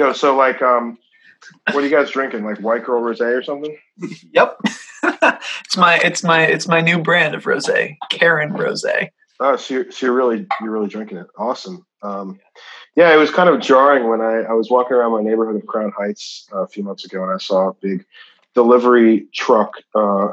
[0.00, 0.96] Yo, so like, um,
[1.72, 2.42] what are you guys drinking?
[2.42, 3.76] Like White Girl Rosé or something?
[4.32, 4.58] Yep.
[5.02, 9.10] it's my it's my it's my new brand of rosé, Karen Rosé.
[9.40, 11.26] Oh, so you're, so you're really you're really drinking it.
[11.36, 11.84] Awesome.
[12.02, 12.40] Um,
[12.96, 15.66] yeah, it was kind of jarring when I, I was walking around my neighborhood of
[15.66, 18.06] Crown Heights uh, a few months ago, and I saw a big
[18.54, 20.28] delivery truck uh,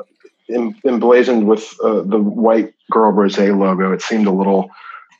[0.49, 3.91] em- emblazoned with uh, the White Girl Rosé logo.
[3.91, 4.71] It seemed a little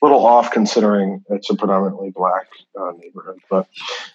[0.02, 2.47] little off considering it's a predominantly black
[2.79, 3.39] uh, neighborhood.
[3.50, 3.68] But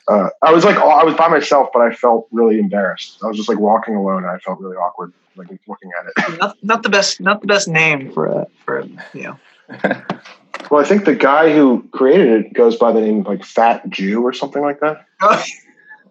[0.08, 3.18] uh, I was like, I was by myself, but I felt really embarrassed.
[3.22, 4.18] I was just like walking alone.
[4.24, 6.38] And I felt really awkward, like looking at it.
[6.38, 9.38] Not, not the best not the best name for a for you know.
[10.70, 13.88] Well, I think the guy who created it goes by the name of like Fat
[13.90, 15.04] Jew or something like that.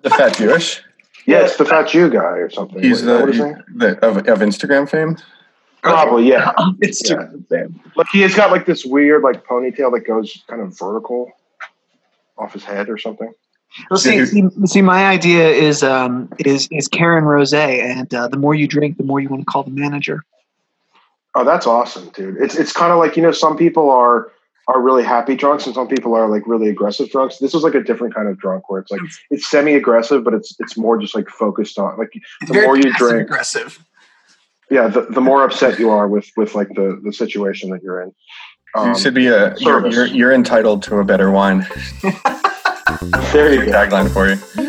[0.01, 0.81] The fat Jewish.
[1.25, 2.81] Yeah, it's the Fat Jew guy or something.
[2.83, 3.53] He's What- the, what is he- he?
[3.77, 5.17] the of, of Instagram fame.
[5.81, 6.51] Probably, yeah.
[6.81, 7.27] it's Yeah.
[7.95, 11.31] Like he has got like this weird like ponytail that goes kind of vertical
[12.37, 13.33] off his head or something.
[13.89, 18.37] Well, see, see, see, my idea is um is is Karen Rosé, and uh, the
[18.37, 20.25] more you drink, the more you want to call the manager.
[21.35, 22.35] Oh, that's awesome, dude.
[22.41, 24.29] It's it's kind of like you know some people are
[24.67, 27.37] are really happy drunks and some people are like really aggressive drunks.
[27.37, 30.33] This is like a different kind of drunk where it's like it's semi aggressive, but
[30.33, 32.11] it's it's more just like focused on like
[32.47, 33.83] The more you drink- aggressive.
[34.71, 38.01] Yeah the, the more upset you are with with like the the situation that you're
[38.01, 38.11] in.
[38.73, 39.55] Um, you should be a.
[39.57, 41.67] You're, you're, you're entitled to a better wine.
[43.33, 43.71] there you go.
[43.73, 44.60] Tagline for you.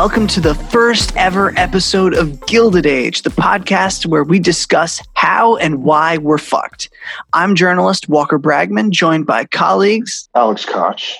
[0.00, 5.56] Welcome to the first ever episode of Gilded Age, the podcast where we discuss how
[5.56, 6.88] and why we're fucked.
[7.34, 10.26] I'm journalist Walker Bragman, joined by colleagues.
[10.34, 11.16] Alex Koch.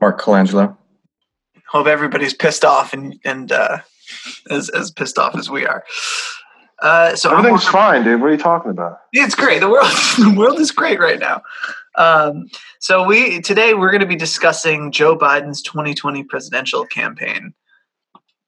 [0.00, 0.76] Mark Colangelo.
[1.70, 3.78] Hope everybody's pissed off and and uh,
[4.48, 5.84] as as pissed off as we are.
[6.80, 8.20] Uh, so Everything's Walker- fine, dude.
[8.20, 8.98] What are you talking about?
[9.12, 9.58] It's great.
[9.58, 11.42] The world, the world is great right now.
[11.96, 12.46] Um,
[12.78, 17.54] so we today we're going to be discussing Joe Biden's 2020 presidential campaign,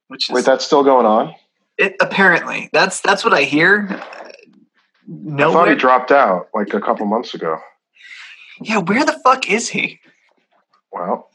[0.07, 1.35] which is Wait, that's still going on?
[1.77, 1.95] it.
[1.99, 3.87] Apparently, that's that's what I hear.
[3.89, 7.59] I thought he dropped out like a couple months ago.
[8.61, 9.99] yeah, where the fuck is he?
[10.91, 11.29] Well,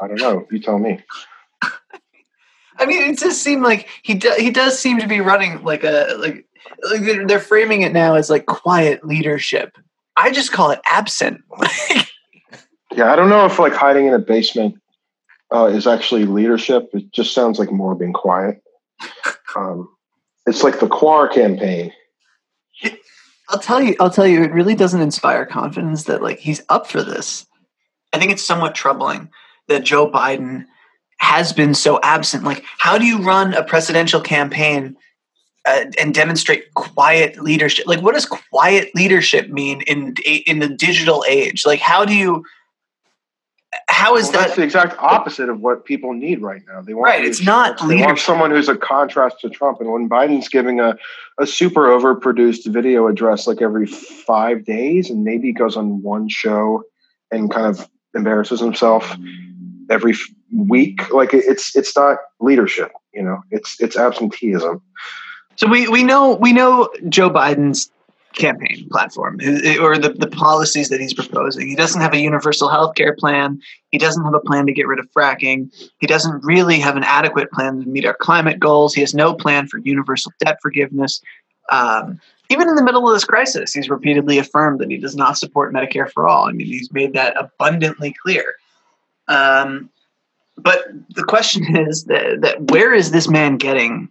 [0.00, 0.46] I don't know.
[0.50, 1.00] You tell me.
[2.78, 5.84] I mean, it does seem like he do, he does seem to be running like
[5.84, 6.46] a like
[6.90, 9.76] like they're, they're framing it now as like quiet leadership.
[10.16, 11.42] I just call it absent.
[12.96, 14.76] Yeah, I don't know if like hiding in a basement
[15.54, 16.90] uh, is actually leadership.
[16.92, 18.62] It just sounds like more being quiet.
[19.56, 19.88] Um,
[20.46, 21.92] it's like the Quar campaign.
[23.48, 26.88] I'll tell you, I'll tell you, it really doesn't inspire confidence that like he's up
[26.88, 27.46] for this.
[28.12, 29.30] I think it's somewhat troubling
[29.68, 30.66] that Joe Biden
[31.18, 32.42] has been so absent.
[32.42, 34.96] Like, how do you run a presidential campaign
[35.64, 37.86] uh, and demonstrate quiet leadership?
[37.86, 40.14] Like, what does quiet leadership mean in
[40.46, 41.64] in the digital age?
[41.64, 42.44] Like, how do you?
[43.88, 46.80] How is Well, that's the exact opposite of what people need right now.
[46.80, 49.80] They want Right, it's not They want someone who's a contrast to Trump.
[49.80, 50.96] And when Biden's giving a,
[51.38, 56.82] a super overproduced video address like every five days, and maybe goes on one show
[57.30, 59.16] and kind of embarrasses himself
[59.90, 62.92] every f- week, like it's it's not leadership.
[63.12, 64.82] You know, it's it's absenteeism.
[65.56, 67.90] So we, we know we know Joe Biden's
[68.34, 69.38] campaign platform
[69.80, 71.68] or the, the policies that he's proposing.
[71.68, 73.60] He doesn't have a universal health care plan.
[73.90, 75.72] He doesn't have a plan to get rid of fracking.
[75.98, 78.94] He doesn't really have an adequate plan to meet our climate goals.
[78.94, 81.20] He has no plan for universal debt forgiveness.
[81.70, 85.38] Um, even in the middle of this crisis, he's repeatedly affirmed that he does not
[85.38, 86.46] support Medicare for all.
[86.48, 88.54] I mean, he's made that abundantly clear.
[89.28, 89.90] Um,
[90.56, 94.10] but the question is that, that where is this man getting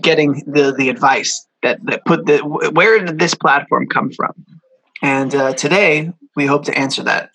[0.00, 4.32] getting the the advice that that put the where did this platform come from?
[5.02, 7.30] And uh, today we hope to answer that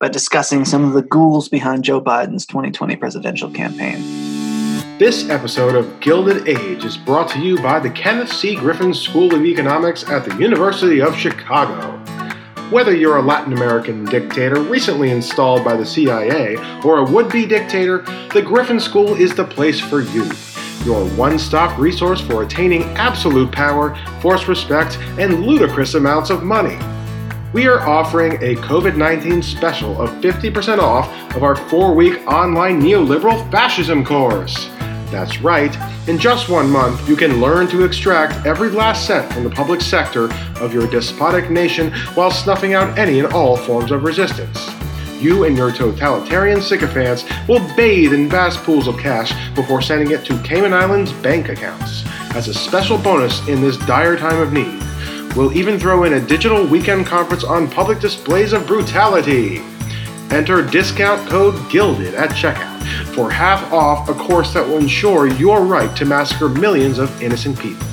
[0.00, 3.98] by discussing some of the ghouls behind Joe Biden's 2020 presidential campaign.
[4.98, 8.56] This episode of Gilded Age is brought to you by the Kenneth C.
[8.56, 11.92] Griffin School of Economics at the University of Chicago.
[12.70, 17.46] Whether you're a Latin American dictator recently installed by the CIA or a would be
[17.46, 17.98] dictator,
[18.32, 20.28] the Griffin School is the place for you.
[20.86, 26.78] Your one stop resource for attaining absolute power, force respect, and ludicrous amounts of money.
[27.52, 32.80] We are offering a COVID 19 special of 50% off of our four week online
[32.80, 34.68] neoliberal fascism course.
[35.10, 39.42] That's right, in just one month, you can learn to extract every last cent from
[39.42, 44.04] the public sector of your despotic nation while snuffing out any and all forms of
[44.04, 44.70] resistance.
[45.20, 50.24] You and your totalitarian sycophants will bathe in vast pools of cash before sending it
[50.26, 52.04] to Cayman Islands bank accounts.
[52.34, 54.82] As a special bonus in this dire time of need,
[55.34, 59.62] we'll even throw in a digital weekend conference on public displays of brutality.
[60.30, 62.76] Enter discount code GILDED at checkout
[63.14, 67.58] for half off a course that will ensure your right to massacre millions of innocent
[67.58, 67.86] people.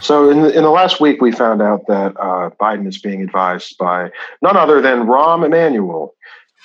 [0.00, 3.22] So in the, in the last week, we found out that uh, Biden is being
[3.22, 4.10] advised by
[4.42, 6.14] none other than Rahm Emanuel.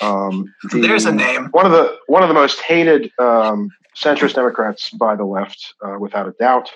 [0.01, 1.47] Um, the- There's a name.
[1.51, 5.97] One of the one of the most hated um, centrist Democrats by the left, uh,
[5.99, 6.69] without a doubt.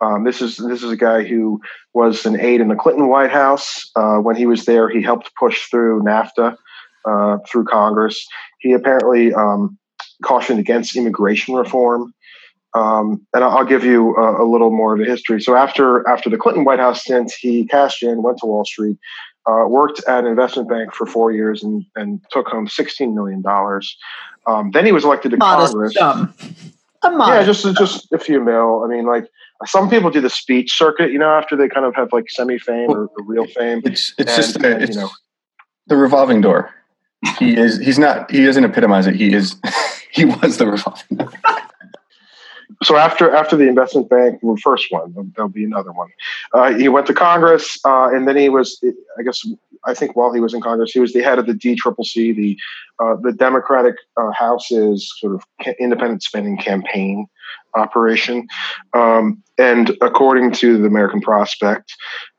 [0.00, 1.60] Um, this is this is a guy who
[1.94, 3.90] was an aide in the Clinton White House.
[3.96, 6.56] Uh, when he was there, he helped push through NAFTA
[7.04, 8.26] uh, through Congress.
[8.58, 9.78] He apparently um,
[10.22, 12.12] cautioned against immigration reform.
[12.76, 15.40] Um, and I'll I'll give you a, a little more of a history.
[15.40, 18.98] So after after the Clinton White House stint, he cashed in, went to Wall Street,
[19.46, 23.40] uh, worked at an investment bank for four years, and, and took home sixteen million
[23.40, 23.96] dollars.
[24.46, 25.94] Um, then he was elected to Modest Congress.
[25.94, 26.34] sum.
[27.02, 28.82] A Yeah, modest just just a few mil.
[28.84, 29.26] I mean, like
[29.64, 32.58] some people do the speech circuit, you know, after they kind of have like semi
[32.58, 33.80] fame or, or real fame.
[33.84, 35.10] It's it's And- just and, it's you know.
[35.86, 36.74] the revolving door.
[37.38, 39.14] He is he's not he doesn't epitomize it.
[39.16, 39.56] He is
[40.10, 41.32] he was the revolving door.
[42.82, 46.08] So after after the investment bank, the first one, there'll- be another one.
[46.52, 48.82] Uh, he went to Congress, uh, and then he was,
[49.16, 49.46] I guess,
[49.84, 52.58] I think while he was in Congress, he was the head of the DCCC, the
[52.98, 55.44] uh, the Democratic uh, House's sort of
[55.78, 57.26] independent spending campaign
[57.74, 58.48] operation.
[58.92, 61.94] Um, and according to the American Prospect,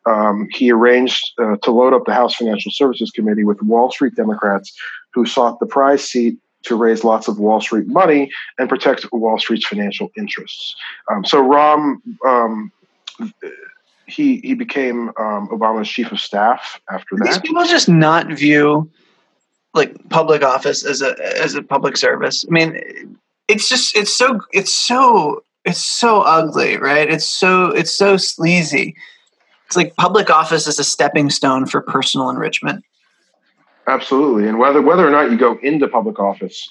[0.05, 4.15] um, he arranged uh, to load up the House Financial Services Committee with Wall Street
[4.15, 4.73] Democrats
[5.13, 9.39] who sought the prize seat to raise lots of Wall Street money and protect Wall
[9.39, 10.75] Street's financial interests.
[11.11, 12.71] Um, so Rahm, um,
[14.07, 17.25] he he became um, Obama's chief of staff after that.
[17.25, 18.89] These people just not view
[19.73, 22.45] like public office as a as a public service.
[22.47, 23.17] I mean,
[23.47, 27.09] it's just it's so it's so it's so ugly, right?
[27.09, 28.95] It's so it's so sleazy.
[29.67, 32.83] It's like public office is a stepping stone for personal enrichment.
[33.87, 36.67] Absolutely, and whether whether or not you go into public office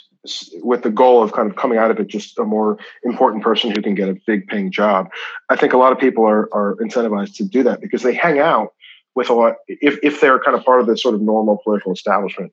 [0.62, 3.70] with the goal of kind of coming out of it just a more important person
[3.70, 5.08] who can get a big paying job,
[5.48, 8.38] I think a lot of people are are incentivized to do that because they hang
[8.38, 8.74] out
[9.14, 11.92] with a lot if if they're kind of part of the sort of normal political
[11.92, 12.52] establishment.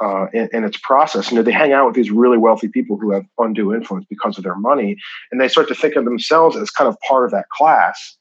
[0.00, 2.96] Uh, in, in its process, you know, they hang out with these really wealthy people
[2.96, 4.96] who have undue influence because of their money,
[5.32, 8.16] and they start to think of themselves as kind of part of that class.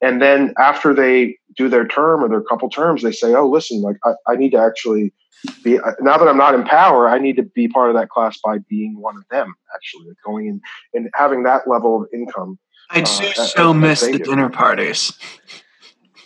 [0.00, 3.82] And then after they do their term or their couple terms, they say, "Oh, listen,
[3.82, 5.12] like I, I need to actually
[5.62, 8.38] be now that I'm not in power, I need to be part of that class
[8.44, 9.54] by being one of them.
[9.74, 10.60] Actually, like going in
[10.94, 12.58] and having that level of income.
[12.90, 14.24] I Uh, do as- so as miss they the do.
[14.24, 15.12] dinner parties.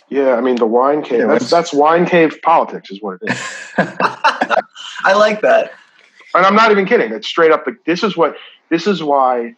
[0.09, 1.27] Yeah, I mean the wine cave.
[1.27, 3.39] That's, that's wine cave politics, is what it is.
[3.77, 5.71] I like that.
[6.35, 7.11] and I'm not even kidding.
[7.11, 7.65] It's straight up.
[7.65, 8.35] Like, this is what.
[8.69, 9.55] This is why,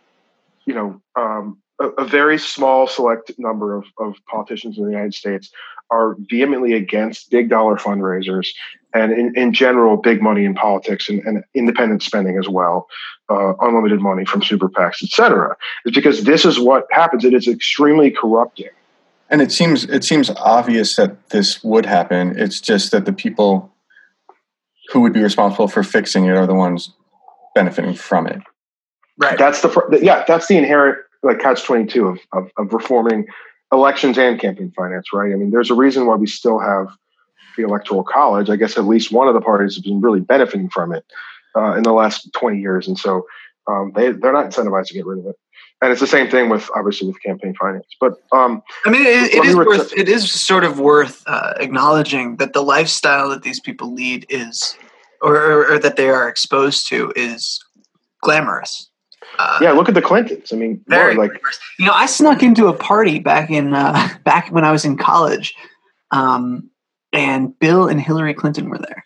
[0.65, 5.13] you know, um, a, a very small select number of, of politicians in the United
[5.13, 5.51] States
[5.91, 8.47] are vehemently against big dollar fundraisers
[8.93, 12.87] and, in, in general, big money in politics and, and independent spending as well,
[13.29, 15.55] uh, unlimited money from super PACs, et cetera.
[15.85, 17.25] Is because this is what happens.
[17.25, 18.69] It is extremely corrupting.
[19.29, 22.37] And it seems it seems obvious that this would happen.
[22.37, 23.73] It's just that the people
[24.91, 26.91] who would be responsible for fixing it are the ones
[27.55, 28.41] benefiting from it.
[29.17, 29.37] Right.
[29.37, 30.23] That's the yeah.
[30.27, 33.25] That's the inherent like catch twenty two of, of of reforming
[33.71, 35.07] elections and campaign finance.
[35.13, 35.31] Right.
[35.31, 36.89] I mean, there's a reason why we still have
[37.55, 38.49] the electoral college.
[38.49, 41.05] I guess at least one of the parties has been really benefiting from it
[41.55, 43.25] uh, in the last twenty years, and so
[43.67, 45.35] um, they they're not incentivized to get rid of it.
[45.81, 47.87] And it's the same thing with obviously with campaign finance.
[47.99, 49.91] But um, I mean, it, it ret- worth.
[49.97, 54.77] It is sort of worth uh, acknowledging that the lifestyle that these people lead is,
[55.21, 57.61] or, or, or that they are exposed to, is
[58.21, 58.89] glamorous.
[59.37, 60.53] Uh, yeah, look at the Clintons.
[60.53, 61.59] I mean, very Lord, like glamorous.
[61.77, 64.97] You know, I snuck into a party back in uh, back when I was in
[64.97, 65.53] college,
[66.11, 66.69] um,
[67.13, 69.05] and Bill and Hillary Clinton were there.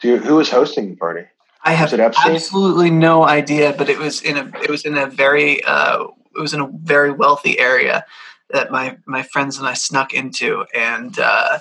[0.00, 1.24] do you, who was hosting the party?
[1.64, 2.34] I have Was it Epstein?
[2.34, 6.04] absolutely no idea, but it was in a it was in a very uh,
[6.36, 8.04] it was in a very wealthy area
[8.50, 11.60] that my my friends and I snuck into, and uh,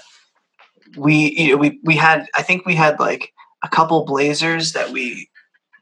[0.97, 3.31] we you know, we we had I think we had like
[3.63, 5.29] a couple blazers that we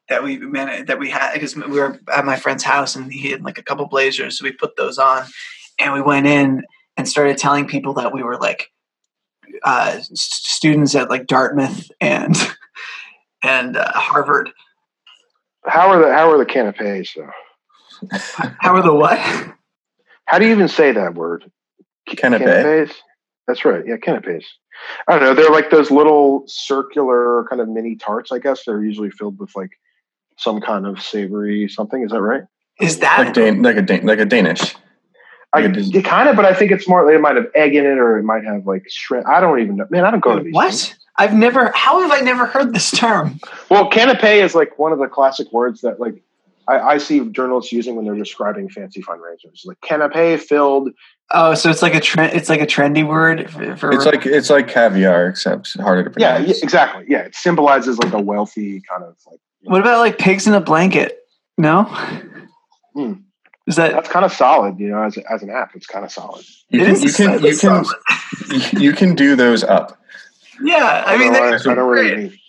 [0.09, 3.31] that we managed that we had because we were at my friend's house and he
[3.31, 5.25] had like a couple blazers, so we put those on,
[5.79, 6.61] and we went in
[6.95, 8.69] and started telling people that we were like
[9.63, 12.35] uh, students at like Dartmouth and
[13.43, 14.51] and uh, Harvard.
[15.65, 17.29] How are the how are the canapes though?
[18.59, 19.19] How are the what?
[20.25, 21.51] How do you even say that word?
[22.09, 22.39] Canapé.
[22.39, 22.95] Canapes?
[23.47, 23.83] That's right.
[23.85, 24.45] Yeah, canapes.
[25.07, 25.33] I don't know.
[25.35, 28.31] They're like those little circular kind of mini tarts.
[28.31, 29.71] I guess they're usually filled with like
[30.37, 32.01] some kind of savory something.
[32.01, 32.43] Is that right?
[32.79, 34.75] Is Like, that Dan- like a Dan- like a Danish.
[35.53, 37.05] I Yeah, it kind of, but I think it's more.
[37.05, 39.27] Like it might have egg in it, or it might have like shrimp.
[39.27, 39.85] I don't even know.
[39.89, 40.53] Man, I don't go to these.
[40.53, 40.69] what?
[40.71, 40.95] things.
[41.17, 41.71] I've never.
[41.75, 43.39] How have I never heard this term?
[43.69, 46.23] Well, canapé is like one of the classic words that like
[46.67, 49.65] I, I see journalists using when they're describing fancy fundraisers.
[49.65, 50.89] Like canapé filled.
[51.31, 52.33] Oh, so it's like a trend.
[52.33, 53.75] It's like a trendy word for.
[53.75, 56.57] for It's like it's like caviar, except harder to Yeah, pronounce.
[56.59, 57.05] yeah, exactly.
[57.09, 59.39] Yeah, it symbolizes like a wealthy kind of like.
[59.63, 61.19] what about like pigs in a blanket?
[61.57, 61.83] No.
[62.95, 63.13] Hmm.
[63.71, 63.93] Is that?
[63.93, 65.01] That's kind of solid, you know.
[65.01, 66.45] As, as an app, it's kind of solid.
[66.67, 67.85] You can you can you can
[68.81, 69.97] you can do those up.
[70.61, 72.17] Yeah, I mean, So that's I, I know what you great.
[72.17, 72.39] mean.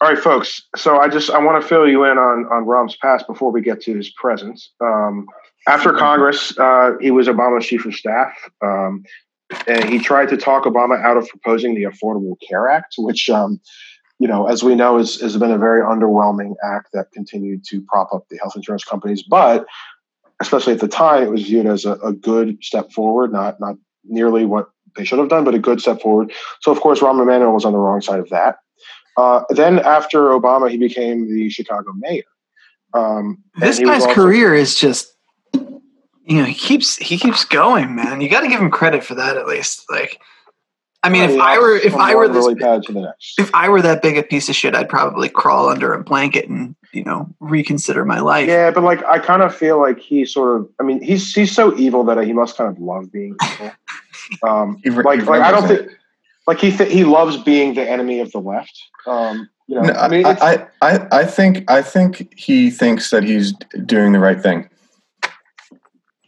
[0.00, 0.62] All right, folks.
[0.76, 3.62] So I just I want to fill you in on on Rahm's past before we
[3.62, 4.62] get to his present.
[4.80, 5.26] Um,
[5.66, 9.02] after Congress, uh, he was Obama's chief of staff, um,
[9.66, 13.60] and he tried to talk Obama out of proposing the Affordable Care Act, which, um,
[14.20, 17.82] you know, as we know, is has been a very underwhelming act that continued to
[17.82, 19.24] prop up the health insurance companies.
[19.24, 19.66] But
[20.40, 23.76] especially at the time, it was viewed as a, a good step forward, not not
[24.04, 26.32] nearly what they should have done, but a good step forward.
[26.62, 28.56] So, of course, Rahm Emanuel was on the wrong side of that.
[29.16, 32.22] Uh, then, after Obama, he became the Chicago mayor.
[32.94, 35.06] Um, This guy's also- career is just.
[36.24, 38.20] You know, he keeps he keeps going, man.
[38.20, 39.84] You got to give him credit for that at least.
[39.90, 40.20] Like,
[41.02, 43.38] I mean, if Yeah, I were if I were this really bad to the next.
[43.38, 46.48] if I were that big a piece of shit, I'd probably crawl under a blanket
[46.48, 48.48] and you know reconsider my life.
[48.48, 50.68] Yeah, but like I kind of feel like he sort of.
[50.78, 53.72] I mean, he's he's so evil that he must kind of love being evil.
[54.44, 55.98] Um, He re- like he like I don't remembers think
[56.46, 58.80] like he th- he loves being the enemy of the left.
[59.06, 63.10] Um, you know, No, I mean, I, I, I, I think I think he thinks
[63.10, 63.52] that he's
[63.86, 64.68] doing the right thing.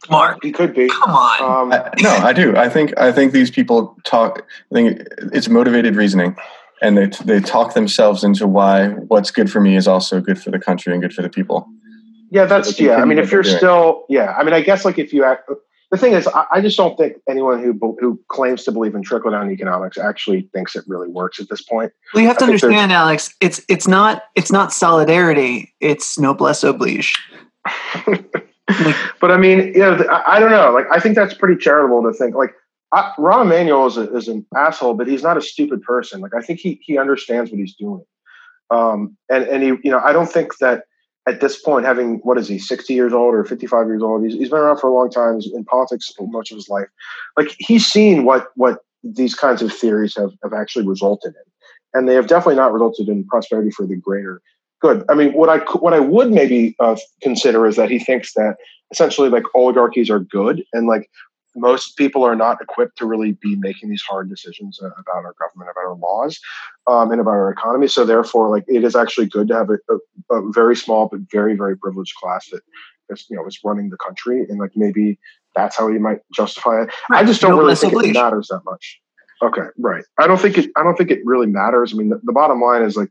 [0.09, 0.89] Mark, he could be.
[0.89, 1.41] come on.
[1.41, 2.55] Um, I, no, I do.
[2.55, 4.45] I think I think these people talk.
[4.71, 6.35] I think it's motivated reasoning,
[6.81, 10.51] and they they talk themselves into why what's good for me is also good for
[10.51, 11.67] the country and good for the people.
[12.31, 12.95] Yeah, that's they yeah.
[12.95, 13.57] I mean, if you're doing.
[13.57, 15.49] still yeah, I mean, I guess like if you act.
[15.91, 19.03] The thing is, I, I just don't think anyone who who claims to believe in
[19.03, 21.91] trickle down economics actually thinks it really works at this point.
[22.13, 23.35] Well, you have to I understand, Alex.
[23.39, 25.75] It's it's not it's not solidarity.
[25.79, 27.19] It's noblesse oblige.
[29.19, 30.71] But I mean, you know, I, don't know.
[30.73, 32.35] Like, I think that's pretty charitable to think.
[32.35, 32.53] Like,
[32.91, 36.19] I, Rahm Emanuel is, a, is an asshole, but he's not a stupid person.
[36.19, 38.03] Like, I think he he understands what he's doing.
[38.69, 40.83] Um, and and he, you know, I don't think that
[41.25, 44.25] at this point, having what is he, sixty years old or fifty five years old,
[44.25, 45.39] he's, he's been around for a long time.
[45.39, 46.87] He's in politics much of his life.
[47.37, 52.09] Like, he's seen what what these kinds of theories have have actually resulted in, and
[52.09, 54.41] they have definitely not resulted in prosperity for the greater
[54.83, 55.03] good.
[55.09, 58.57] I mean, what I what I would maybe uh, consider is that he thinks that
[58.91, 61.09] essentially like oligarchies are good and like
[61.55, 65.35] most people are not equipped to really be making these hard decisions uh, about our
[65.39, 66.39] government about our laws
[66.87, 67.87] um, and about our economy.
[67.87, 71.21] So therefore like it is actually good to have a, a, a very small but
[71.31, 72.61] very very privileged class that
[73.09, 75.17] is you know is running the country and like maybe
[75.55, 76.89] that's how he might justify it.
[77.09, 78.99] I just don't really think it matters that much.
[79.41, 79.67] Okay.
[79.77, 80.03] Right.
[80.19, 81.93] I don't think it i don't think it really matters.
[81.93, 83.09] I mean the, the bottom line is like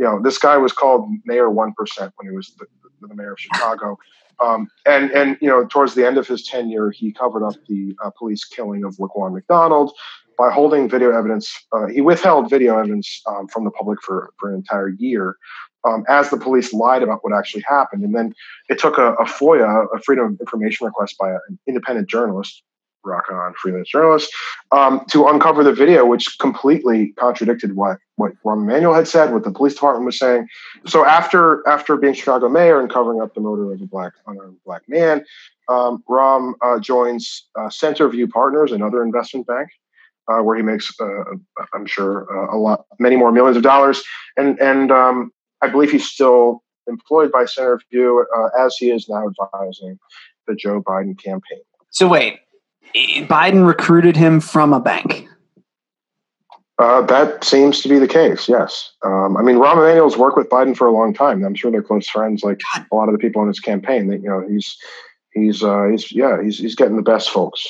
[0.00, 1.72] you know this guy was called mayor 1%
[2.16, 2.66] when he was the,
[3.00, 3.96] the, the mayor of chicago
[4.40, 7.94] um, and and you know, towards the end of his tenure, he covered up the
[8.02, 9.92] uh, police killing of Laquan McDonald
[10.38, 11.54] by holding video evidence.
[11.72, 15.36] Uh, he withheld video evidence um, from the public for for an entire year,
[15.84, 18.02] um, as the police lied about what actually happened.
[18.02, 18.32] And then
[18.70, 22.62] it took a, a FOIA, a Freedom of Information request by an independent journalist,
[23.04, 24.30] rock on freelance journalist,
[24.72, 29.44] um, to uncover the video, which completely contradicted what what Rahm Emanuel had said, what
[29.44, 30.46] the police department was saying.
[30.86, 34.58] So after after being Chicago mayor and covering up the murder of a black unarmed
[34.64, 35.24] black man,
[35.68, 39.70] um, Rahm uh, joins uh, Centerview Partners, another investment bank,
[40.28, 41.24] uh, where he makes, uh,
[41.72, 44.02] I'm sure, uh, a lot, many more millions of dollars.
[44.36, 49.28] And and um, I believe he's still employed by Centerview uh, as he is now
[49.28, 49.98] advising
[50.46, 51.62] the Joe Biden campaign.
[51.90, 52.40] so wait,
[52.94, 55.28] Biden recruited him from a bank.
[56.80, 58.48] Uh, that seems to be the case.
[58.48, 58.92] Yes.
[59.04, 61.44] Um, I mean, Rahm Emanuel's worked with Biden for a long time.
[61.44, 62.42] I'm sure they're close friends.
[62.42, 64.78] Like a lot of the people in his campaign, that you know, he's
[65.34, 67.66] he's uh, he's yeah, he's he's getting the best folks.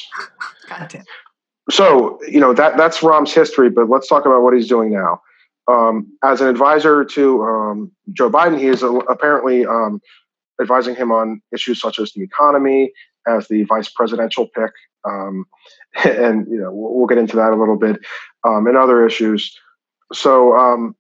[0.69, 1.03] God.
[1.71, 3.69] So you know that that's Rahm's history.
[3.69, 5.21] But let's talk about what he's doing now.
[5.67, 10.01] Um, as an advisor to um, Joe Biden, he is uh, apparently um,
[10.61, 12.93] advising him on issues such as the economy,
[13.27, 14.71] as the vice presidential pick,
[15.05, 15.45] um,
[16.05, 17.99] and you know we'll, we'll get into that a little bit,
[18.45, 19.57] um, and other issues.
[20.13, 20.97] So um,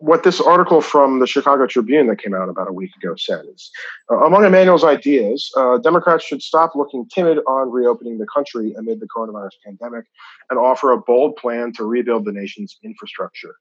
[0.00, 3.44] what this article from the Chicago Tribune that came out about a week ago said
[3.52, 3.70] is
[4.10, 8.98] uh, among Emanuel's ideas, uh, Democrats should stop looking timid on reopening the country amid
[8.98, 10.06] the coronavirus pandemic
[10.48, 13.54] and offer a bold plan to rebuild the nation's infrastructure.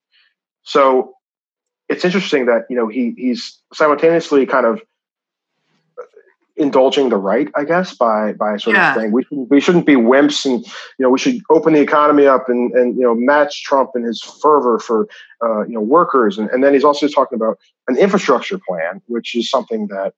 [0.64, 1.14] So
[1.90, 4.82] it's interesting that you know he he's simultaneously kind of
[6.60, 8.90] indulging the right, I guess, by by sort Yeah.
[8.92, 11.82] of saying we shouldn't we shouldn't be wimps and you know we should open the
[11.82, 15.08] economy up and and you know match Trump and his fervor for
[15.44, 19.34] uh, you know workers and, and then he's also talking about an infrastructure plan, which
[19.36, 20.14] is something that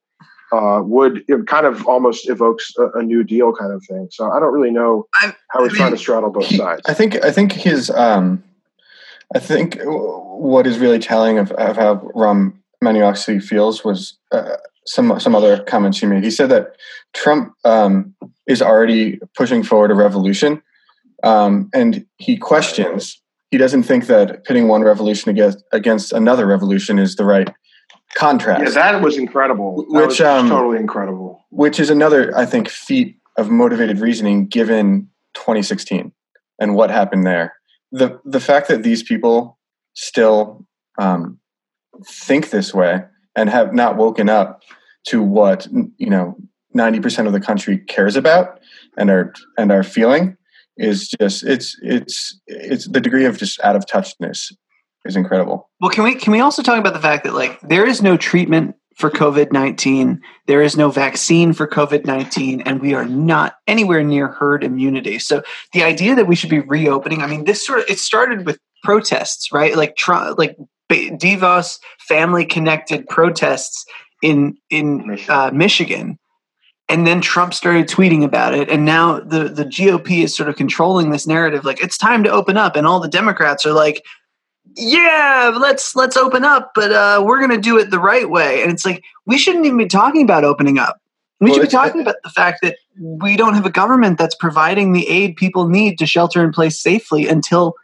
[0.52, 4.08] uh, would it kind of almost evokes a, a new deal kind of thing.
[4.10, 6.82] So I don't really know I- how he's I trying to straddle both He- sides.
[6.86, 8.42] I think I think his um,
[9.34, 14.56] I think what is really telling of, of how Rahm Emanuel actually feels was uh,
[14.86, 16.24] some some other comments he made.
[16.24, 16.76] He said that
[17.12, 18.14] Trump um,
[18.46, 20.62] is already pushing forward a revolution,
[21.22, 23.20] um, and he questions.
[23.50, 27.48] He doesn't think that pitting one revolution against against another revolution is the right
[28.14, 28.62] contrast.
[28.62, 29.86] Yeah, that was incredible.
[29.92, 31.44] That Which, was um, totally incredible.
[31.50, 36.12] which is another, I think, feat of motivated reasoning given 2016
[36.58, 37.54] and what happened there.
[37.92, 39.58] The the fact that these people
[39.94, 40.66] still
[40.98, 41.38] um,
[42.06, 43.04] think this way
[43.36, 44.62] and have not woken up
[45.06, 46.36] to what you know
[46.76, 48.60] 90% of the country cares about
[48.96, 50.36] and are and are feeling
[50.76, 54.52] is just it's it's it's the degree of just out of touchness
[55.04, 55.68] is incredible.
[55.80, 58.16] Well, can we can we also talk about the fact that like there is no
[58.16, 63.56] treatment for COVID nineteen, there is no vaccine for COVID nineteen, and we are not
[63.66, 65.18] anywhere near herd immunity.
[65.18, 68.46] So the idea that we should be reopening, I mean, this sort of it started
[68.46, 69.76] with protests, right?
[69.76, 70.56] Like Trump, like
[70.92, 73.84] DeVos family connected protests
[74.22, 75.34] in in Michigan.
[75.34, 76.18] uh, Michigan.
[76.88, 80.56] And then Trump started tweeting about it, and now the the GOP is sort of
[80.56, 81.64] controlling this narrative.
[81.64, 84.02] Like it's time to open up, and all the Democrats are like,
[84.76, 88.70] yeah let's let's open up but uh we're gonna do it the right way and
[88.72, 90.98] it's like we shouldn't even be talking about opening up
[91.40, 94.34] we Well, should be talking about the fact that we don't have a government that's
[94.34, 97.74] providing the aid people need to shelter in place safely until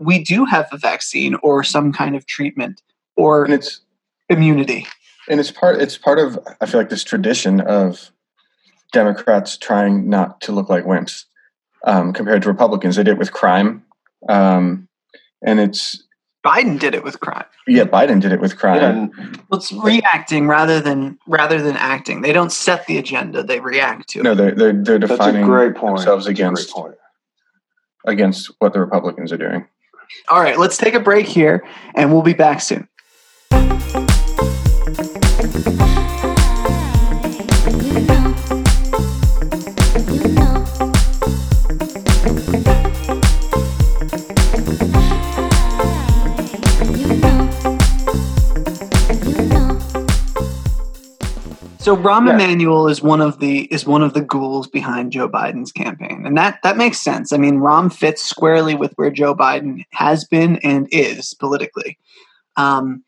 [0.00, 2.82] we do have a vaccine or some kind of treatment
[3.16, 3.80] or And it's
[4.28, 4.86] immunity
[5.28, 8.10] and it's part it's part of I feel like this tradition of
[8.92, 11.24] Democrats trying not to look like wimps
[11.84, 12.96] um, compared to Republicans.
[12.96, 13.84] They did it with crime,
[14.28, 14.88] um,
[15.42, 16.02] and it's
[16.44, 18.80] biden did it with crime yeah, Biden did it with crime.
[18.80, 23.42] Yeah, and well, it's reacting rather than rather than acting they don't set the agenda
[23.42, 25.98] they react to no, they're they're, they're that's defining great point.
[25.98, 26.94] themselves That's great against point.
[28.06, 29.66] against what the Republicans are doing.
[30.28, 32.88] All right let's take a break here and we'll be back soon
[51.80, 52.34] So Rahm Yeah.
[52.34, 56.36] Emanuel is one of the is one of the ghouls behind Joe Biden's campaign, and
[56.36, 57.32] that that makes sense.
[57.32, 61.98] I mean, Rahm fits squarely with where Joe Biden has been and is politically.
[62.58, 63.02] Um,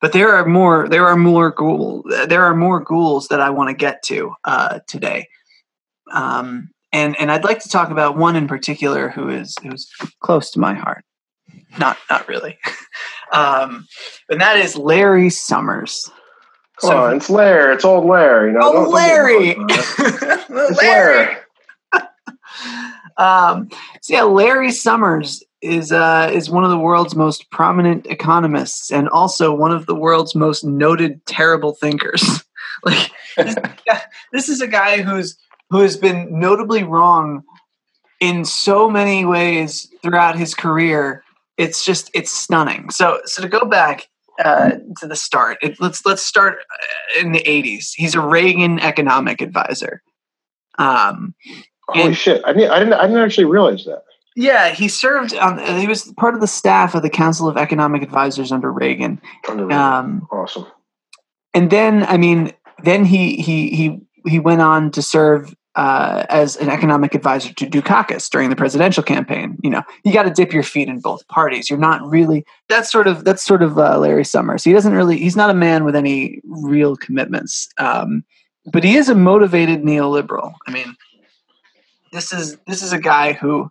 [0.00, 0.88] but there are more.
[0.88, 2.04] There are more ghoul.
[2.26, 5.28] There are more ghouls that I want to get to uh, today,
[6.12, 10.50] um, and and I'd like to talk about one in particular who is who's close
[10.52, 11.04] to my heart.
[11.78, 12.58] Not not really,
[13.32, 13.86] um,
[14.28, 16.10] and that is Larry Summers.
[16.80, 17.72] Come on, it's Lair.
[17.72, 18.46] It's old Lair.
[18.46, 18.60] You know.
[18.62, 19.54] Oh, Don't- don't Larry!
[19.54, 20.46] that.
[20.50, 21.36] It's Larry!
[23.16, 23.68] Um,
[24.00, 29.08] so yeah, Larry Summers is uh, is one of the world's most prominent economists and
[29.08, 32.44] also one of the world's most noted terrible thinkers.
[32.84, 35.36] like this, yeah, this is a guy who's
[35.70, 37.42] who has been notably wrong
[38.20, 41.24] in so many ways throughout his career.
[41.56, 42.90] It's just it's stunning.
[42.90, 44.06] So so to go back
[44.38, 44.70] uh,
[45.00, 47.90] to the start, it, let's let's start uh, in the '80s.
[47.94, 50.02] He's a Reagan economic advisor.
[50.78, 51.34] Um,
[51.88, 52.42] Holy And- shit!
[52.44, 52.70] I didn't.
[52.70, 52.94] I didn't.
[52.94, 54.02] I didn't actually realize that.
[54.36, 55.34] yeah, he served.
[55.34, 59.20] On, he was part of the staff of the Council of Economic Advisors under Reagan.
[59.48, 60.66] Under- Um, awesome.
[61.54, 62.52] and then, I mean,
[62.84, 67.64] then he he he he went on to serve uh, as an economic advisor to
[67.64, 69.56] Dukakis during the presidential campaign.
[69.62, 71.70] You know, you got to dip your feet in both parties.
[71.70, 72.44] You're not really.
[72.68, 74.64] That's sort of that's sort of uh, Larry Summers.
[74.64, 75.18] He doesn't really.
[75.18, 77.68] He's not a man with any real commitments.
[77.78, 78.24] Um,
[78.72, 80.54] but he is a motivated neoliberal.
[80.66, 80.96] I mean,
[82.12, 83.70] this is this is a guy who.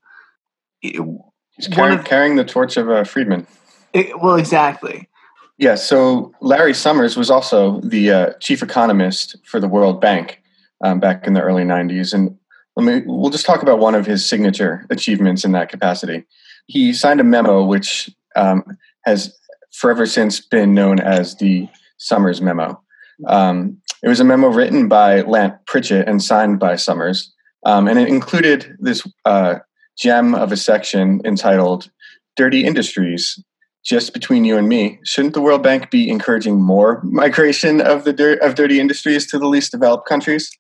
[0.80, 3.46] He's carrying, of- carrying the torch of uh, Friedman.
[3.92, 5.10] It, well, exactly.
[5.58, 10.40] Yeah, so Larry Summers was also the uh, chief economist for the World Bank
[10.84, 12.14] um, back in the early 90s.
[12.14, 12.38] And
[12.76, 16.26] let me, we'll just talk about one of his signature achievements in that capacity.
[16.68, 18.64] He signed a memo which um,
[19.06, 19.38] has
[19.74, 22.82] forever since been known as the Summers Memo.
[23.28, 27.34] Um, it was a memo written by Lant Pritchett and signed by Summers,
[27.66, 29.56] um, and it included this uh,
[29.98, 31.90] gem of a section entitled
[32.36, 33.44] "Dirty Industries."
[33.84, 38.12] Just between you and me, shouldn't the World Bank be encouraging more migration of the
[38.12, 40.52] dirt, of dirty industries to the least developed countries?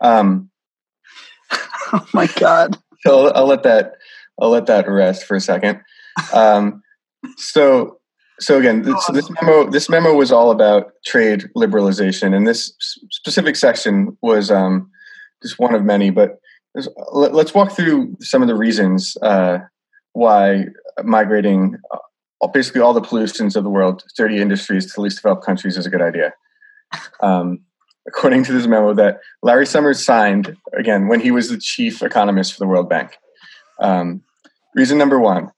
[0.00, 0.50] Um,
[1.92, 2.78] Oh my god.
[3.00, 3.94] so I'll, I'll let that
[4.40, 5.80] I'll let that rest for a second.
[6.32, 6.82] Um,
[7.36, 7.98] so
[8.40, 12.72] so again, this, this memo this memo was all about trade liberalization, and this
[13.10, 14.90] specific section was um,
[15.42, 16.10] just one of many.
[16.10, 16.40] But
[17.12, 19.58] let, let's walk through some of the reasons uh,
[20.12, 20.66] why
[21.04, 25.44] migrating uh, basically all the pollutants of the world, dirty industries to the least developed
[25.44, 26.32] countries is a good idea.
[27.20, 27.60] Um,
[28.06, 32.52] according to this memo that Larry Summers signed again when he was the chief economist
[32.52, 33.16] for the World Bank.
[33.78, 34.22] Um,
[34.74, 35.50] reason number one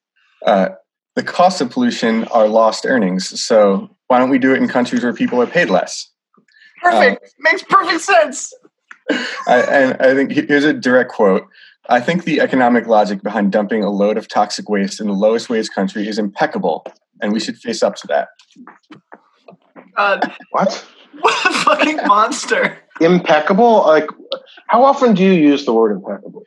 [0.47, 0.71] uh,
[1.15, 3.41] the costs of pollution are lost earnings.
[3.41, 6.11] So why don't we do it in countries where people are paid less?
[6.83, 7.35] Perfect.
[7.39, 8.53] Makes perfect sense.
[9.47, 11.47] I, and I think here's a direct quote.
[11.89, 15.51] I think the economic logic behind dumping a load of toxic waste in the lowest
[15.51, 16.87] wage country is impeccable,
[17.21, 18.29] and we should face up to that.
[19.97, 20.87] God, What?
[21.21, 22.79] What a fucking monster.
[23.01, 23.79] Impeccable?
[23.87, 24.09] Like,
[24.67, 26.43] how often do you use the word impeccable?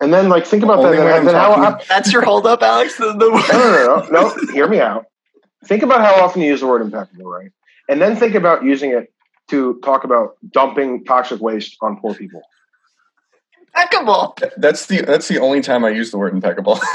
[0.00, 1.04] And then, like, think about Only that.
[1.04, 2.96] when And then how, talking- how, That's your holdup, Alex?
[2.96, 4.52] The, the no, no, no, no, no.
[4.52, 5.06] Hear me out.
[5.66, 7.50] Think about how often you use the word impeccable, right?
[7.88, 9.12] And then think about using it
[9.50, 12.40] to talk about dumping toxic waste on poor people.
[13.74, 14.36] Impeccable.
[14.56, 16.80] That's the that's the only time I use the word impeccable.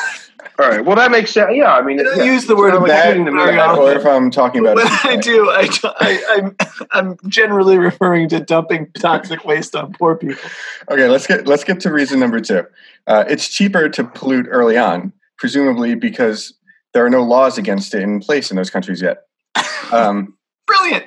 [0.60, 0.86] All right.
[0.86, 1.52] Well, that makes sense.
[1.54, 1.74] Yeah.
[1.74, 2.24] I mean, I don't yeah.
[2.26, 3.62] use the word Sounds like that, shooting the very mirror.
[3.62, 3.84] often.
[3.84, 5.68] or if I'm talking about When I do, I,
[6.00, 6.56] I, I'm,
[6.92, 10.50] I'm generally referring to dumping toxic waste on poor people.
[10.90, 12.66] Okay, let's get let's get to reason number two.
[13.08, 16.54] Uh, it's cheaper to pollute early on, presumably because
[16.94, 19.24] there are no laws against it in place in those countries yet.
[19.92, 20.36] Um,
[20.66, 21.06] Brilliant.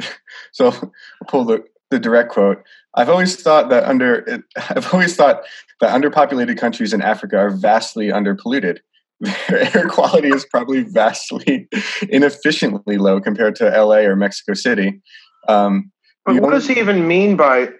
[0.52, 0.92] so I'll
[1.28, 1.46] pull
[1.90, 2.62] the, the direct quote.
[2.94, 5.42] I've always thought that under I've always thought
[5.80, 8.78] that underpopulated countries in Africa are vastly underpolluted.
[9.20, 11.68] Their air quality is probably vastly
[12.08, 15.00] inefficiently low compared to LA or Mexico City.
[15.48, 15.90] Um,
[16.24, 17.70] But what only- does he even mean by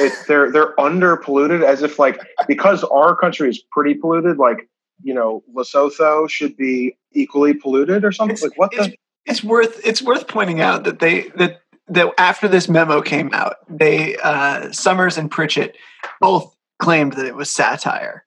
[0.00, 1.62] it, they're they're under polluted?
[1.62, 4.68] As if like because our country is pretty polluted, like
[5.02, 8.34] you know Lesotho should be equally polluted or something.
[8.34, 8.96] It's, like what it's, the?
[9.26, 13.56] it's worth it's worth pointing out that they that that after this memo came out,
[13.68, 15.76] they uh, Summers and Pritchett
[16.20, 18.24] both claimed that it was satire.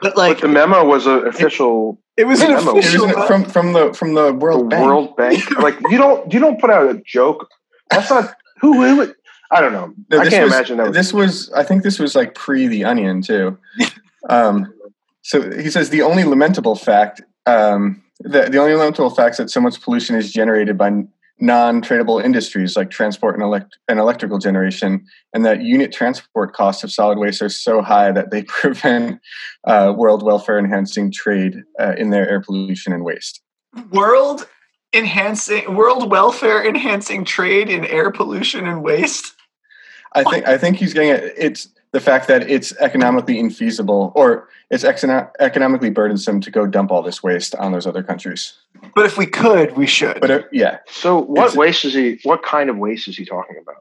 [0.00, 1.98] But like But the memo was an official.
[2.16, 2.70] it was an memo.
[2.72, 4.84] it was official from from the from the The World Bank.
[4.86, 7.48] World Bank, like you don't you don't put out a joke.
[7.90, 8.96] That's not who who.
[8.98, 9.14] would-
[9.54, 9.92] I don't know.
[10.10, 10.86] No, I this can't was- imagine that.
[10.88, 13.58] Was, This was, I think, this was like pre the Onion too.
[14.30, 14.72] Um,
[15.22, 19.50] so he says the only lamentable fact, um, the the only lamentable fact is that
[19.50, 20.92] so much pollution is generated by
[21.42, 26.92] non-tradable industries like transport and, elect- and electrical generation, and that unit transport costs of
[26.92, 29.20] solid waste are so high that they prevent
[29.64, 33.42] uh, world welfare enhancing trade uh, in their air pollution and waste.
[33.90, 34.48] world
[34.94, 39.34] enhancing world welfare enhancing trade in air pollution and waste.
[40.14, 41.34] I think I think he's getting it.
[41.36, 46.90] It's the fact that it's economically infeasible or it's econo- economically burdensome to go dump
[46.90, 48.54] all this waste on those other countries.
[48.94, 50.20] But if we could, we should.
[50.20, 52.18] But uh, yeah, so what it's- waste is he?
[52.24, 53.76] What kind of waste is he talking about?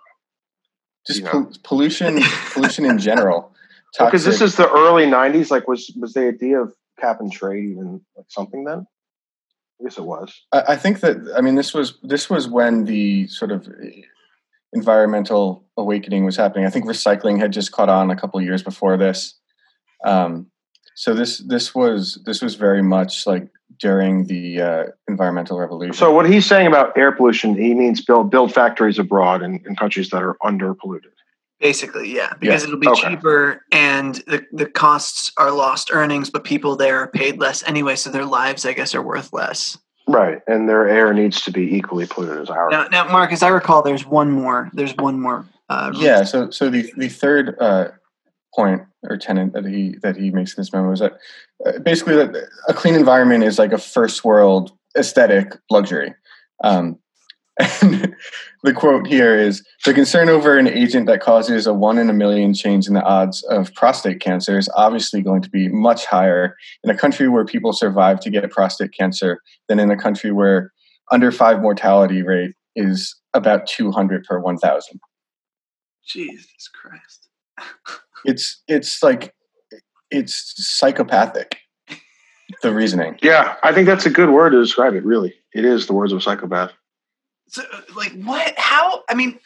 [1.08, 1.32] just You know.
[1.32, 2.20] pol- pollution,
[2.54, 3.54] pollution in general.
[3.98, 5.50] Because this is the early '90s.
[5.52, 8.86] Like, was was the idea of cap and trade even like something then?
[9.80, 10.34] I guess it was.
[10.54, 13.68] I, I think that I mean this was this was when the sort of
[14.74, 16.66] environmental awakening was happening.
[16.66, 19.36] I think recycling had just caught on a couple of years before this.
[20.06, 20.48] Um,
[20.96, 23.48] so this this was this was very much like
[23.80, 25.94] during the uh, environmental revolution.
[25.94, 29.76] So what he's saying about air pollution, he means build build factories abroad in, in
[29.76, 31.12] countries that are under polluted.
[31.60, 33.10] Basically, yeah, because it'll be okay.
[33.10, 37.96] cheaper and the, the costs are lost earnings, but people there are paid less anyway,
[37.96, 39.78] so their lives, I guess, are worth less.
[40.12, 42.70] Right, and their air needs to be equally polluted as ours.
[42.72, 44.70] Now, now, Mark, as I recall, there's one more.
[44.74, 45.46] There's one more.
[45.72, 47.88] Uh, yeah so so the the third uh,
[48.54, 51.14] point or tenant that he that he makes in this memo is that
[51.66, 52.36] uh, basically that
[52.68, 56.14] a clean environment is like a first world aesthetic luxury
[56.66, 57.00] um,
[57.82, 58.16] and
[58.64, 62.14] the quote here is the concern over an agent that causes a one in a
[62.14, 66.56] million change in the odds of prostate cancer is obviously going to be much higher
[66.84, 70.72] in a country where people survive to get prostate cancer than in a country where
[71.12, 75.00] under five mortality rate is about 200 per 1000
[76.06, 77.30] Jesus Christ.
[78.26, 79.34] it's it's like
[80.10, 81.58] it's psychopathic
[82.62, 83.18] the reasoning.
[83.22, 85.06] Yeah, I think that's a good word to describe it.
[85.06, 86.72] Really, it is the words of a psychopath.
[87.52, 87.64] So,
[87.96, 88.54] like, what?
[88.58, 89.04] How?
[89.10, 89.38] I mean,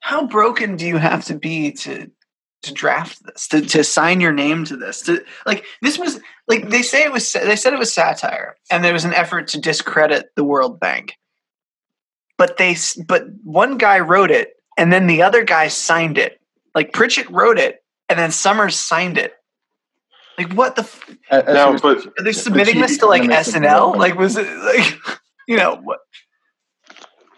[0.00, 2.10] how broken do you have to be to
[2.62, 5.02] to draft this to, to sign your name to this?
[5.02, 8.82] To like this was like they say it was they said it was satire and
[8.82, 11.14] there was an effort to discredit the world bank.
[12.38, 16.40] But they s- but one guy wrote it and then the other guy signed it.
[16.74, 19.34] Like pritchett wrote it and then summers signed it.
[20.38, 23.22] Like what the f- Uh, uh, No, seriously, but are they submitting this to like
[23.22, 24.98] snl like was it like
[25.46, 26.00] you know what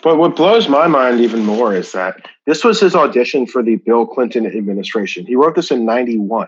[0.06, 3.74] But what blows my mind even more is that this was his audition for the
[3.74, 5.26] Bill Clinton administration.
[5.26, 6.46] He wrote this in 91,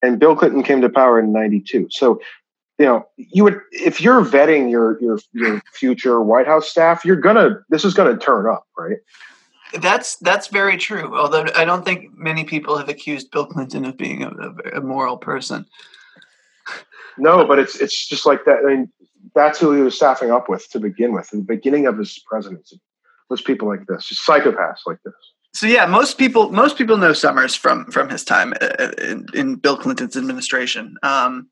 [0.00, 1.88] and Bill Clinton came to power in 92.
[1.90, 2.22] So,
[2.78, 7.20] you know, you would if you're vetting your your your future White House staff, you're
[7.20, 8.96] gonna this is gonna turn up, right?
[9.74, 11.14] That's that's very true.
[11.14, 14.80] Although I don't think many people have accused Bill Clinton of being a, a, a
[14.80, 15.66] moral person.
[17.18, 18.60] No, but it's it's just like that.
[18.64, 18.92] I mean,
[19.34, 21.32] that's who he was staffing up with to begin with.
[21.32, 22.80] In the beginning of his presidency,
[23.30, 25.14] was people like this, just psychopaths like this.
[25.54, 29.54] So yeah, most people most people know Summers from from his time uh, in, in
[29.56, 30.96] Bill Clinton's administration.
[31.02, 31.48] Um,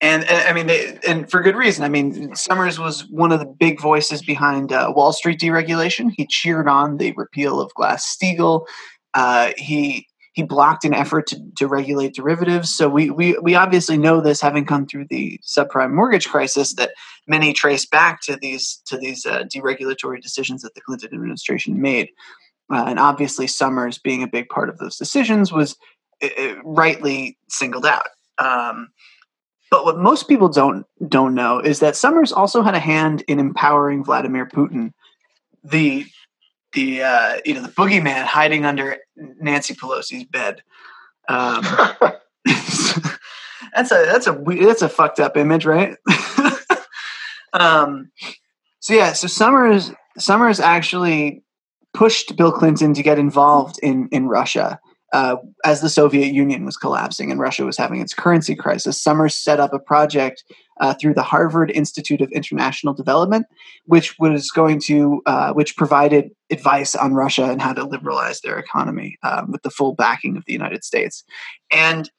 [0.00, 1.84] and, and I mean, they, and for good reason.
[1.84, 6.10] I mean, Summers was one of the big voices behind uh, Wall Street deregulation.
[6.16, 8.66] He cheered on the repeal of Glass Steagall.
[9.14, 12.74] Uh, he he blocked an effort to, to regulate derivatives.
[12.74, 16.92] So we, we we obviously know this, having come through the subprime mortgage crisis, that
[17.26, 22.08] many trace back to these to these uh, deregulatory decisions that the Clinton administration made.
[22.72, 25.76] Uh, and obviously, Summers, being a big part of those decisions, was
[26.22, 28.06] uh, uh, rightly singled out.
[28.38, 28.88] Um,
[29.70, 33.38] but what most people don't don't know is that Summers also had a hand in
[33.38, 34.92] empowering Vladimir Putin,
[35.62, 36.06] the
[36.72, 40.62] the uh, you know the boogeyman hiding under Nancy Pelosi's bed.
[41.28, 41.62] Um,
[43.74, 45.96] that's a that's a that's a fucked up image, right?
[47.52, 48.10] um,
[48.80, 51.42] so yeah, so Summers Summers actually
[51.94, 54.80] pushed Bill Clinton to get involved in in Russia
[55.12, 59.00] uh, as the Soviet Union was collapsing and Russia was having its currency crisis.
[59.00, 60.44] Summers set up a project
[60.80, 63.46] uh, through the Harvard Institute of International Development,
[63.86, 68.58] which was going to uh, which provided advice on Russia and how to liberalize their
[68.58, 71.24] economy um, with the full backing of the United States
[71.70, 72.10] and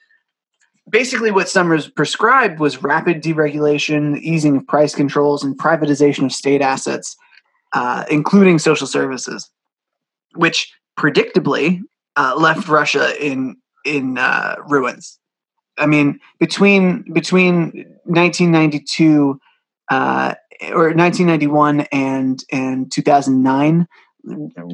[0.90, 6.62] basically what Summers prescribed was rapid deregulation, easing of price controls, and privatization of state
[6.62, 7.16] assets,
[7.74, 9.50] uh, including social services,
[10.36, 11.80] which predictably
[12.16, 15.20] uh, left Russia in in uh, ruins.
[15.78, 17.72] I mean, between between
[18.06, 19.40] 1992
[19.90, 20.36] uh,
[20.72, 23.88] or 1991 and and 2009,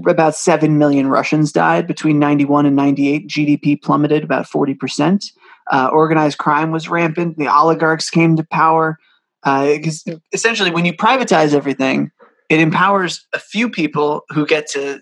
[0.07, 1.87] about 7 million Russians died.
[1.87, 5.25] Between 91 and 98, GDP plummeted about 40%.
[5.71, 7.37] Uh, organized crime was rampant.
[7.37, 8.97] The oligarchs came to power.
[9.43, 12.11] Because essentially, when you privatize everything,
[12.49, 14.99] it empowers a few people who get to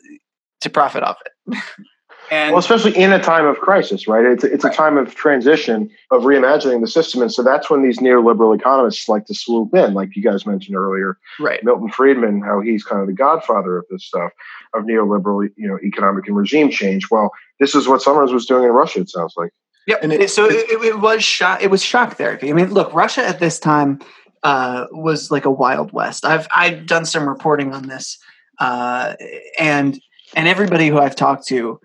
[0.61, 1.57] to profit off it.
[2.31, 4.25] and Well, especially in a time of crisis, right?
[4.25, 7.21] It's, it's a time of transition, of reimagining the system.
[7.21, 10.75] And so that's when these neoliberal economists like to swoop in, like you guys mentioned
[10.75, 14.31] earlier, right, Milton Friedman, how he's kind of the godfather of this stuff,
[14.73, 17.09] of neoliberal, you know, economic and regime change.
[17.09, 19.51] Well, this is what Summers was doing in Russia, it sounds like.
[19.87, 19.99] Yep.
[20.03, 21.63] And it- so it, it was shock.
[21.63, 22.49] It was shock therapy.
[22.49, 23.99] I mean, look, Russia at this time
[24.43, 26.25] uh, was like a wild west.
[26.25, 28.17] I've I've done some reporting on this,
[28.59, 29.15] uh,
[29.57, 29.99] and
[30.35, 31.79] and everybody who I've talked to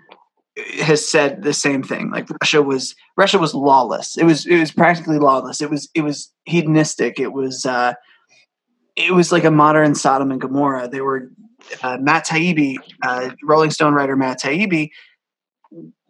[0.80, 2.10] has said the same thing.
[2.10, 4.16] Like Russia was Russia was lawless.
[4.18, 5.60] It was it was practically lawless.
[5.60, 7.18] It was it was hedonistic.
[7.18, 7.94] It was uh,
[8.96, 10.88] it was like a modern Sodom and Gomorrah.
[10.88, 11.30] They were
[11.82, 14.90] uh, Matt Taibbi, uh, Rolling Stone writer Matt Taibbi,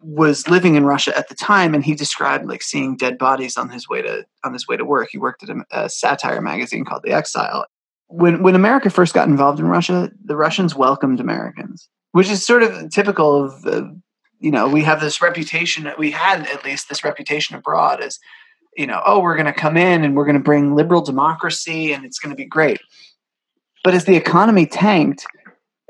[0.01, 3.69] was living in Russia at the time, and he described like seeing dead bodies on
[3.69, 5.09] his way to on his way to work.
[5.11, 7.65] He worked at a, a satire magazine called The Exile.
[8.07, 12.63] When when America first got involved in Russia, the Russians welcomed Americans, which is sort
[12.63, 13.93] of typical of
[14.43, 15.85] you know we have this reputation.
[15.85, 18.19] That we had at least this reputation abroad as
[18.75, 21.93] you know oh we're going to come in and we're going to bring liberal democracy
[21.93, 22.79] and it's going to be great.
[23.83, 25.25] But as the economy tanked,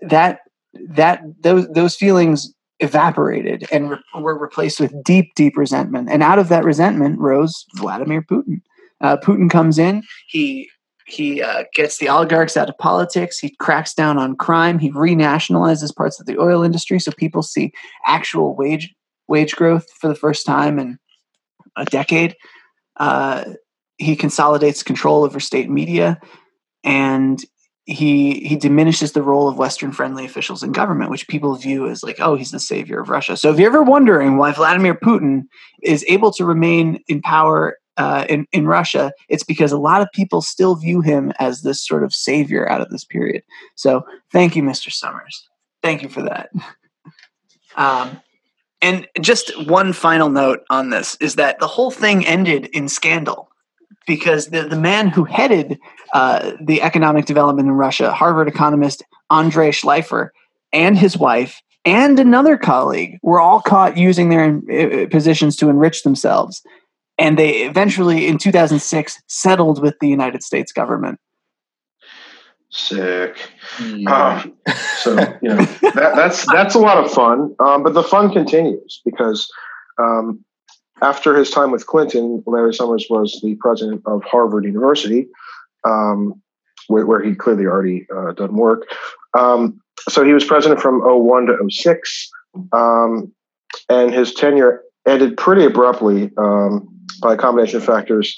[0.01, 0.39] that
[0.73, 6.09] that those those feelings evaporated and re- were replaced with deep, deep resentment.
[6.11, 8.61] And out of that resentment rose Vladimir Putin.
[9.01, 10.03] Uh, Putin comes in.
[10.27, 10.69] He
[11.05, 13.39] he uh, gets the oligarchs out of politics.
[13.39, 14.79] He cracks down on crime.
[14.79, 17.71] He renationalizes parts of the oil industry, so people see
[18.05, 18.93] actual wage
[19.27, 20.97] wage growth for the first time in
[21.77, 22.35] a decade.
[22.97, 23.45] Uh,
[23.97, 26.19] he consolidates control over state media,
[26.83, 27.43] and
[27.85, 32.03] he he diminishes the role of Western friendly officials in government, which people view as
[32.03, 33.35] like, oh, he's the savior of Russia.
[33.35, 35.43] So if you're ever wondering why Vladimir Putin
[35.81, 40.11] is able to remain in power uh, in in Russia, it's because a lot of
[40.13, 43.43] people still view him as this sort of savior out of this period.
[43.75, 44.91] So thank you, Mr.
[44.91, 45.47] Summers.
[45.81, 46.49] Thank you for that.
[47.75, 48.21] Um,
[48.83, 53.49] and just one final note on this is that the whole thing ended in scandal
[54.05, 55.79] because the, the man who headed
[56.13, 60.29] uh, the economic development in Russia, Harvard economist Andrei Schleifer,
[60.71, 66.03] and his wife and another colleague were all caught using their uh, positions to enrich
[66.03, 66.61] themselves.
[67.17, 71.19] And they eventually, in 2006, settled with the United States government.
[72.69, 73.37] Sick.
[73.79, 74.41] Yeah.
[74.41, 75.11] Um, so
[75.43, 79.47] you know that, that's that's a lot of fun, um, but the fun continues because
[79.99, 80.43] um,
[81.03, 85.27] after his time with Clinton, Larry Summers was the president of Harvard University,
[85.83, 86.41] um,
[86.87, 88.87] where, where he clearly already uh, done work.
[89.37, 92.31] Um, so he was president from 01 to 06,
[92.71, 93.31] um,
[93.87, 98.37] and his tenure ended pretty abruptly um, by a combination of factors,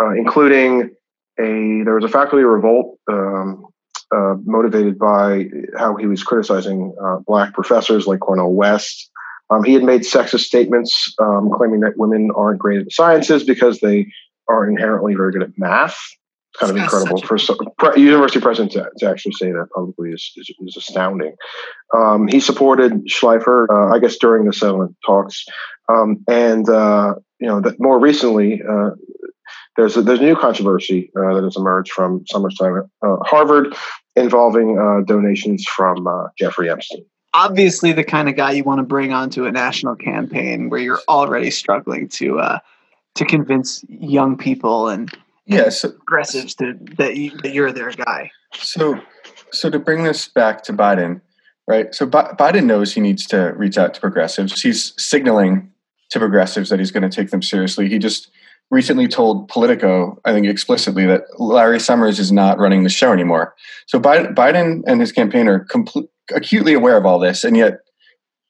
[0.00, 0.90] uh, including
[1.38, 3.66] a there was a faculty revolt um,
[4.14, 5.46] uh, motivated by
[5.78, 9.10] how he was criticizing uh, black professors like Cornel West.
[9.50, 13.44] Um, he had made sexist statements um, claiming that women aren't great at the sciences
[13.44, 14.06] because they
[14.48, 15.98] are inherently very good at math.
[16.52, 20.10] It's kind of incredible for so, pre- university president to, to actually say that publicly
[20.10, 21.34] is, is, is astounding.
[21.94, 25.46] Um, he supported Shleifer, uh, I guess, during the settlement talks,
[25.88, 28.90] um, and uh, you know that more recently uh,
[29.76, 33.16] there's a, there's a new controversy uh, that has emerged from Summers time at uh,
[33.24, 33.74] Harvard
[34.16, 37.04] involving uh, donations from uh, Jeffrey Epstein.
[37.34, 41.00] Obviously, the kind of guy you want to bring onto a national campaign where you're
[41.08, 42.58] already struggling to uh,
[43.16, 45.10] to convince young people and
[45.46, 45.70] yeah.
[45.70, 48.30] So, progressives to, that, you, that you're their guy.
[48.54, 49.00] so,
[49.50, 51.20] so to bring this back to Biden,
[51.66, 51.94] right?
[51.94, 54.62] So Bi- Biden knows he needs to reach out to progressives.
[54.62, 55.72] He's signaling
[56.12, 57.88] to progressives that he's going to take them seriously.
[57.88, 58.30] He just
[58.70, 63.54] recently told Politico, I think explicitly, that Larry Summers is not running the show anymore.
[63.86, 67.78] So Bi- Biden and his campaign are complete, acutely aware of all this, and yet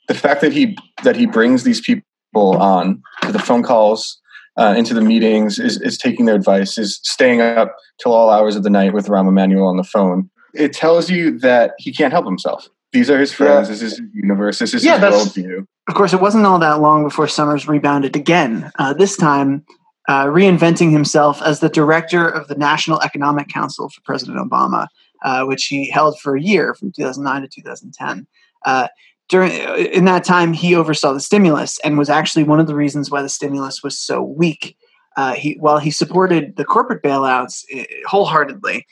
[0.08, 2.02] the fact that he that he brings these people
[2.34, 4.20] on to the phone calls,
[4.56, 8.56] uh, into the meetings, is, is taking their advice, is staying up till all hours
[8.56, 10.28] of the night with Rahm Emanuel on the phone.
[10.54, 12.68] It tells you that he can't help himself.
[12.92, 13.68] These are his friends.
[13.68, 14.58] This is his universe.
[14.58, 15.66] This is Yeah, his worldview.
[15.88, 19.64] Of course, it wasn't all that long before Summers rebounded again, uh, this time
[20.08, 24.86] uh, reinventing himself as the director of the National Economic Council for President Obama,
[25.24, 28.26] uh, which he held for a year from 2009 to 2010.
[28.64, 28.88] Uh,
[29.28, 33.10] during in that time, he oversaw the stimulus and was actually one of the reasons
[33.10, 34.76] why the stimulus was so weak.
[35.16, 38.86] Uh, he while he supported the corporate bailouts uh, wholeheartedly,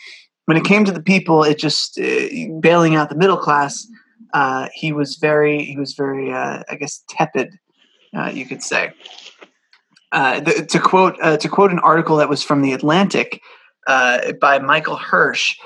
[0.46, 2.28] when it came to the people, it just uh,
[2.60, 3.86] bailing out the middle class.
[4.32, 7.58] Uh, he was very he was very uh, I guess tepid,
[8.16, 8.92] uh, you could say.
[10.12, 13.40] Uh, the, to quote uh, to quote an article that was from the Atlantic
[13.86, 15.56] uh, by Michael Hirsch,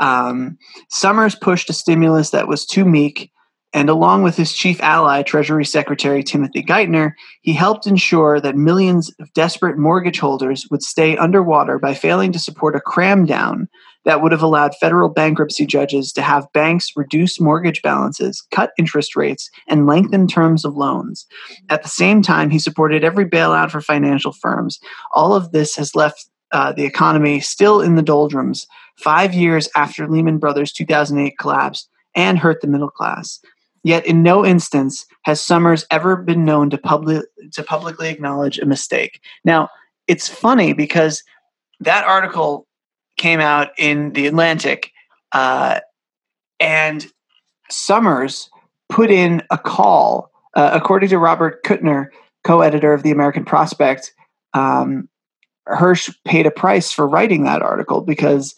[0.00, 0.58] um,
[0.88, 3.30] Summers pushed a stimulus that was too meek,
[3.72, 9.12] and along with his chief ally, Treasury Secretary Timothy Geithner, he helped ensure that millions
[9.20, 13.68] of desperate mortgage holders would stay underwater by failing to support a cram down
[14.04, 19.16] that would have allowed federal bankruptcy judges to have banks reduce mortgage balances, cut interest
[19.16, 21.26] rates, and lengthen terms of loans.
[21.68, 24.80] At the same time, he supported every bailout for financial firms.
[25.12, 30.06] All of this has left uh, the economy still in the doldrums five years after
[30.08, 33.40] Lehman Brothers' 2008 collapse and hurt the middle class.
[33.84, 38.66] Yet, in no instance has Summers ever been known to, public, to publicly acknowledge a
[38.66, 39.20] mistake.
[39.44, 39.70] Now,
[40.06, 41.22] it's funny because
[41.80, 42.66] that article
[43.16, 44.92] came out in the Atlantic,
[45.32, 45.80] uh,
[46.60, 47.06] and
[47.70, 48.50] Summers
[48.88, 52.08] put in a call, uh, according to Robert Kuttner,
[52.44, 54.12] co-editor of the American Prospect.
[54.54, 55.08] Um,
[55.66, 58.54] Hirsch paid a price for writing that article because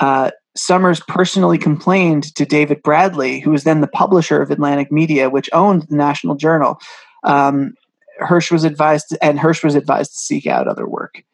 [0.00, 5.28] uh, Summers personally complained to David Bradley, who was then the publisher of Atlantic Media,
[5.28, 6.78] which owned the National Journal.
[7.24, 7.74] Um,
[8.18, 11.24] Hirsch was advised, and Hirsch was advised to seek out other work.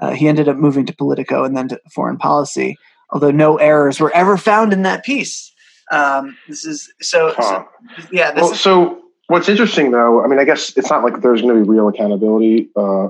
[0.00, 2.76] Uh, he ended up moving to Politico and then to Foreign Policy,
[3.10, 5.52] although no errors were ever found in that piece.
[5.92, 7.64] Um, this is so, Huh.
[7.98, 8.32] so yeah.
[8.32, 11.42] This Well, is, so what's interesting though, I mean, I guess it's not like there's
[11.42, 13.08] going to be real accountability, uh,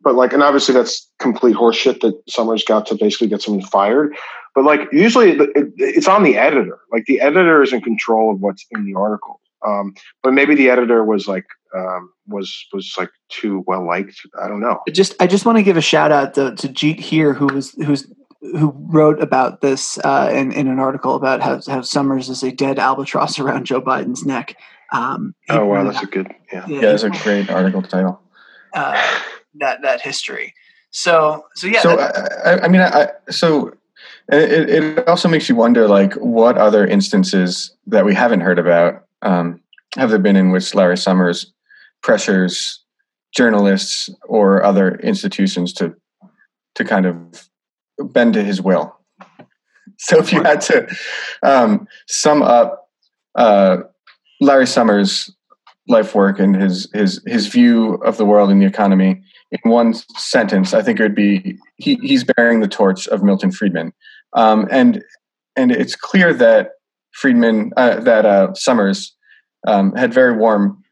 [0.00, 4.14] but like, and obviously that's complete horseshit that Summers got to basically get someone fired.
[4.54, 6.78] But like, usually it, it, it's on the editor.
[6.90, 9.40] Like the editor is in control of what's in the article.
[9.66, 14.20] Um, but maybe the editor was like um, was was like too well liked.
[14.42, 14.80] I don't know.
[14.92, 17.72] just I just want to give a shout out to, to Jeet here, who was
[17.72, 22.42] who's who wrote about this uh, in in an article about how how Summers is
[22.42, 24.56] a dead albatross around Joe Biden's neck.
[24.92, 26.62] Um, Oh wow, pointed that's a good yeah.
[26.62, 28.20] out- Yeah, that's a great article title.
[28.74, 29.00] uh,
[29.60, 30.54] that that history.
[30.90, 31.80] So so yeah.
[31.80, 33.74] so that- I, I, I mean, I, I- so
[34.30, 39.04] it, it also makes you wonder, like, what other instances that we haven't heard about
[39.22, 39.60] um,
[39.96, 41.52] have there been in which Larry Summers
[42.02, 42.82] pressures
[43.34, 45.94] journalists or other institutions to
[46.74, 47.48] to kind of
[47.98, 48.94] bend to his will?
[50.00, 50.86] So, if you had to
[51.42, 52.88] um, sum up
[53.34, 53.78] uh,
[54.40, 55.34] Larry Summers'
[55.88, 59.94] life work and his his his view of the world and the economy in one
[60.16, 63.92] sentence, I think it would be he, he's bearing the torch of Milton Friedman,
[64.34, 65.02] um, and
[65.56, 66.72] and it's clear that
[67.12, 69.14] Friedman uh, that uh, Summers
[69.66, 70.82] um, had very warm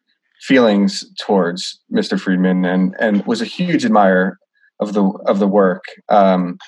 [0.40, 2.18] feelings towards Mr.
[2.18, 4.38] Friedman and and was a huge admirer
[4.80, 5.84] of the of the work.
[6.08, 6.58] Um,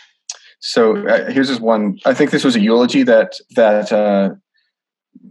[0.61, 1.99] so uh, here's just one.
[2.05, 4.31] I think this was a eulogy that that uh,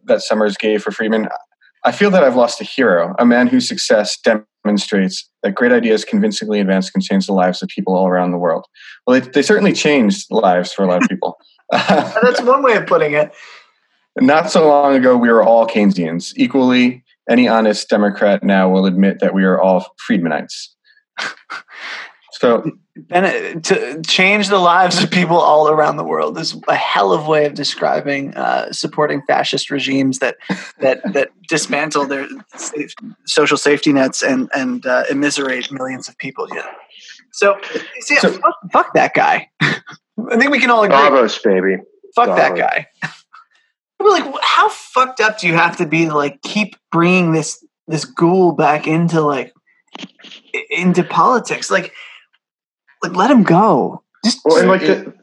[0.06, 1.28] that Summers gave for Friedman.
[1.84, 4.18] I feel that I've lost a hero, a man whose success
[4.66, 8.38] demonstrates that great ideas convincingly advanced can change the lives of people all around the
[8.38, 8.66] world.
[9.06, 11.38] Well, they, they certainly changed lives for a lot of people.
[11.72, 13.32] that's one way of putting it.
[14.20, 16.34] Not so long ago, we were all Keynesians.
[16.36, 20.70] Equally, any honest Democrat now will admit that we are all Friedmanites.
[22.32, 22.70] so,
[23.10, 27.26] And to change the lives of people all around the world is a hell of
[27.26, 30.38] a way of describing uh, supporting fascist regimes that
[30.80, 32.94] that that dismantle their safe,
[33.26, 36.48] social safety nets and and uh, immiserate millions of people.
[36.54, 36.66] Yeah.
[37.34, 37.56] So,
[38.00, 39.50] see, So- fuck, fuck that guy.
[39.62, 40.98] I think we can all agree.
[40.98, 41.78] Davos, baby.
[42.16, 42.88] fuck that guy.
[44.00, 48.06] Like, how fucked up do you have to be to like keep bringing this this
[48.06, 49.54] ghoul back into like
[50.70, 51.72] into politics?
[51.72, 51.94] Like,
[53.02, 54.04] like let him go.
[54.24, 55.14] Just Well, and like the,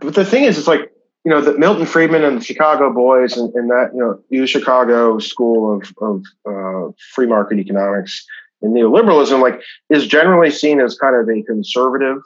[0.00, 0.92] but the thing is, it's like
[1.24, 4.46] you know that Milton Friedman and the Chicago boys and, and that you know U
[4.46, 8.26] Chicago School of of uh, free market economics
[8.62, 9.60] and neoliberalism like
[9.90, 12.18] is generally seen as kind of a conservative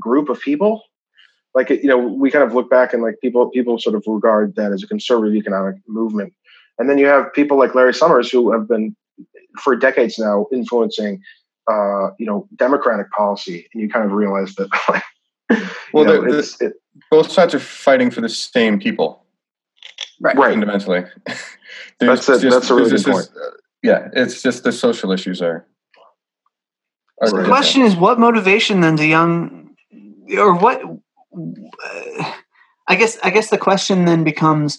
[0.00, 0.82] group of people.
[1.56, 4.54] Like you know, we kind of look back and like people people sort of regard
[4.56, 6.34] that as a conservative economic movement,
[6.78, 8.94] and then you have people like Larry Summers who have been
[9.62, 11.22] for decades now influencing
[11.68, 15.02] uh, you know democratic policy, and you kind of realize that like
[15.94, 16.72] Well, know, the- the- it,
[17.10, 19.24] both sides are fighting for the same people.
[20.20, 20.36] Right.
[20.36, 21.04] fundamentally.
[22.00, 23.50] That's a- that's a really there's good just this- uh,
[23.82, 25.66] yeah, it's just the social issues are.
[27.22, 29.74] are So the question is, what motivation then do young,
[30.36, 30.82] or what?
[32.88, 34.78] I guess I guess the question then becomes,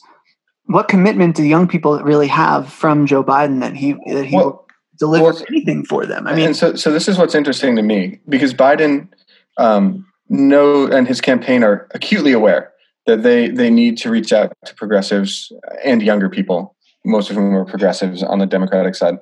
[0.66, 4.44] what commitment do young people really have from Joe Biden that he that he will
[4.44, 4.66] Well,
[5.00, 6.28] deliver well, anything for them?
[6.28, 9.10] I mean, and so so this is what's interesting to me because Biden
[9.58, 12.72] um, know and his campaign are acutely aware
[13.06, 15.52] that they they need to reach out to progressives
[15.84, 16.76] and younger people.
[17.06, 19.18] Most of whom are progressives on the Democratic side,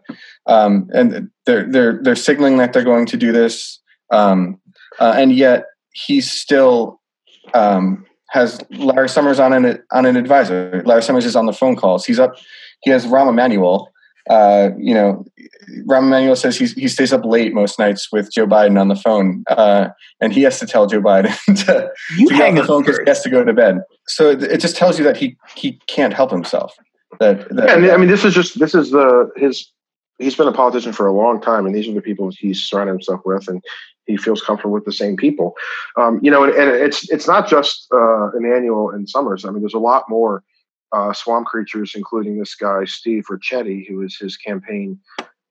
[0.48, 4.60] um, and they're they're they're signaling that they're going to do this, um,
[5.00, 7.00] uh, and yet he's still
[7.54, 10.84] um, has Larry Summers on an on an advisor.
[10.86, 12.06] Larry Summers is on the phone calls.
[12.06, 12.36] He's up.
[12.82, 13.92] He has Rahm Emanuel.
[14.30, 15.24] Uh, you know,
[15.88, 18.96] Rahm Emanuel says he's, he stays up late most nights with Joe Biden on the
[18.96, 19.90] phone, uh,
[20.20, 21.36] and he has to tell Joe Biden
[21.66, 23.82] to, you to get off hang the phone because he has to go to bed.
[24.08, 26.76] So it, it just tells you that he he can't help himself.
[27.20, 29.72] That, that yeah, I mean, I mean, this is just this is the his.
[30.18, 32.94] He's been a politician for a long time, and these are the people he's surrounded
[32.94, 33.62] himself with, and
[34.06, 35.56] he feels comfortable with the same people.
[35.98, 39.46] Um, you know, and, and it's it's not just uh, Emanuel and Summers.
[39.46, 40.44] I mean, there's a lot more
[40.92, 45.00] uh, swamp creatures, including this guy Steve Ricchetti, who is his campaign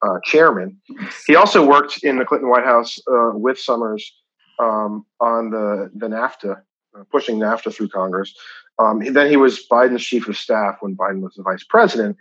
[0.02, 0.80] uh, chairman.
[1.26, 4.12] He also worked in the Clinton White House uh, with Summers
[4.58, 6.60] um, on the the NAFTA,
[6.98, 8.34] uh, pushing NAFTA through Congress.
[8.78, 12.16] Um, then he was Biden's chief of staff when Biden was the vice president.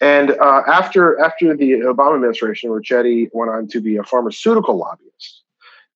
[0.00, 4.76] Um, and uh, after after the Obama administration, Ricchetti went on to be a pharmaceutical
[4.76, 5.42] lobbyist,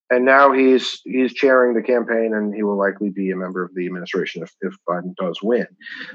[0.09, 3.73] and now he's he's chairing the campaign, and he will likely be a member of
[3.75, 5.67] the administration if, if Biden does win.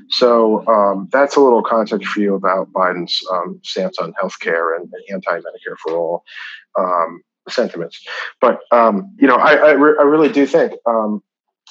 [0.08, 4.90] So um, that's a little context for you about Biden's um, stance on healthcare and,
[4.92, 6.24] and anti-Medicare for all
[6.78, 8.04] um, sentiments.
[8.40, 10.74] But um, you know, I I, re- I really do think.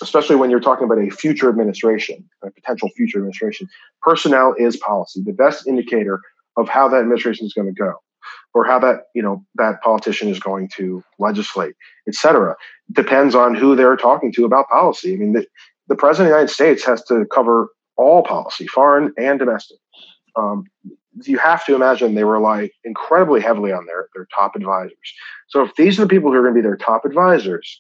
[0.02, 3.68] Especially when you're talking about a future administration, a potential future administration,
[4.02, 5.22] personnel is policy.
[5.24, 6.20] The best indicator
[6.58, 7.94] of how that administration is going to go,
[8.54, 11.76] or how that you know that politician is going to legislate,
[12.08, 12.56] et cetera,
[12.92, 15.14] depends on who they're talking to about policy.
[15.14, 15.46] I mean, the,
[15.88, 19.78] the president of the United States has to cover all policy, foreign and domestic.
[20.36, 20.66] Um,
[21.24, 25.14] you have to imagine they rely incredibly heavily on their their top advisors.
[25.48, 27.80] So if these are the people who are going to be their top advisors,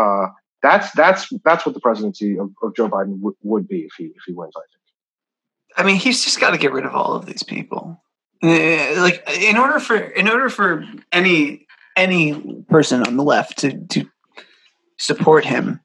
[0.00, 0.26] uh,
[0.62, 4.04] that's that's that's what the presidency of, of Joe Biden would, would be if he
[4.06, 4.54] if he wins.
[4.56, 4.82] I think.
[5.76, 8.02] I mean, he's just got to get rid of all of these people.
[8.42, 13.78] Uh, Like in order for in order for any any person on the left to
[13.88, 14.08] to
[14.98, 15.80] support him,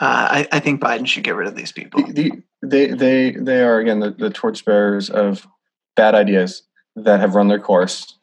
[0.00, 2.06] uh, I, I think Biden should get rid of these people.
[2.06, 5.46] The, the, they they they are again the, the torchbearers of
[5.96, 6.62] bad ideas
[6.96, 8.18] that have run their course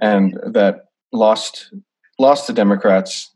[0.00, 1.72] and that lost
[2.18, 3.32] lost the Democrats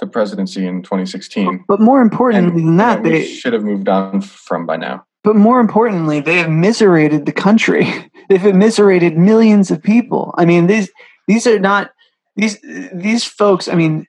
[0.00, 1.64] the presidency in 2016.
[1.68, 5.04] But more importantly than that, we they should have moved on from by now.
[5.24, 7.86] but more importantly, they have miserated the country.
[8.28, 10.34] They've immiserated millions of people.
[10.36, 10.90] I mean, these
[11.28, 11.90] these are not
[12.36, 12.58] these
[12.92, 13.68] these folks.
[13.68, 14.06] I mean,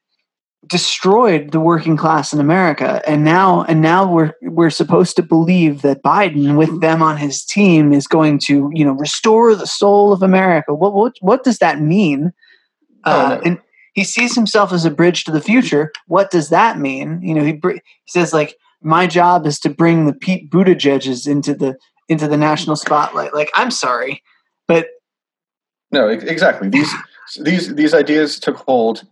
[0.67, 5.81] destroyed the working class in America, and now and now we're we're supposed to believe
[5.83, 10.11] that Biden, with them on his team, is going to you know restore the soul
[10.11, 10.73] of America.
[10.73, 12.33] What what what does that mean?
[13.03, 13.41] Uh, Oh, no.
[13.45, 13.59] and
[13.97, 15.91] he sees himself as a bridge to the future.
[16.05, 17.19] What does that mean?
[17.23, 21.55] You know, he he says like, my job is to bring the Pete Buttigieg's into
[21.55, 21.75] the
[22.07, 23.33] into the national spotlight.
[23.33, 24.21] Like, I'm sorry,
[24.67, 24.89] but
[25.91, 26.69] No, exactly.
[26.69, 26.93] These
[27.41, 29.03] these these ideas took hold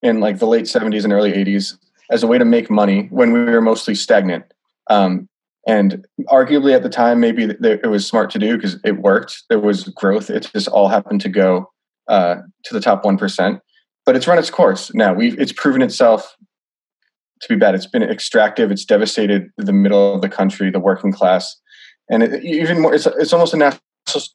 [0.00, 1.76] in like the late 70s and early 80s
[2.10, 4.46] as a way to make money when we were mostly stagnant.
[4.88, 5.28] Um,
[5.66, 9.42] and arguably at the time, maybe it was smart to do because it worked.
[9.50, 10.30] There was growth.
[10.30, 11.70] It just all happened to go
[12.08, 13.60] uh, to the top one percent.
[14.06, 15.12] But it's run its course now.
[15.12, 16.36] We've it's proven itself
[17.42, 17.74] to be bad.
[17.74, 18.70] It's been extractive.
[18.70, 21.56] It's devastated the middle of the country, the working class,
[22.10, 22.94] and it, even more.
[22.94, 23.80] It's it's almost a national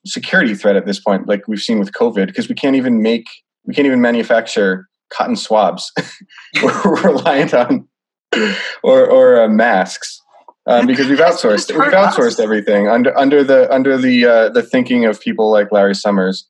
[0.06, 3.26] security threat at this point, like we've seen with COVID, because we can't even make
[3.66, 5.92] we can't even manufacture cotton swabs.
[6.64, 7.88] We're reliant on
[8.84, 10.22] or or uh, masks.
[10.68, 15.06] Um, because we've outsourced, we've outsourced everything under under the under the uh, the thinking
[15.06, 16.50] of people like Larry Summers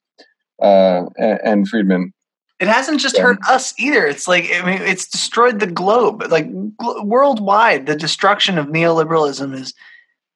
[0.62, 2.14] uh, and, and Friedman.
[2.60, 3.24] It hasn't just Yeah.
[3.24, 4.06] hurt us either.
[4.06, 6.24] It's like I mean, it's destroyed the globe.
[6.30, 9.74] Like gl- worldwide, the destruction of neoliberalism is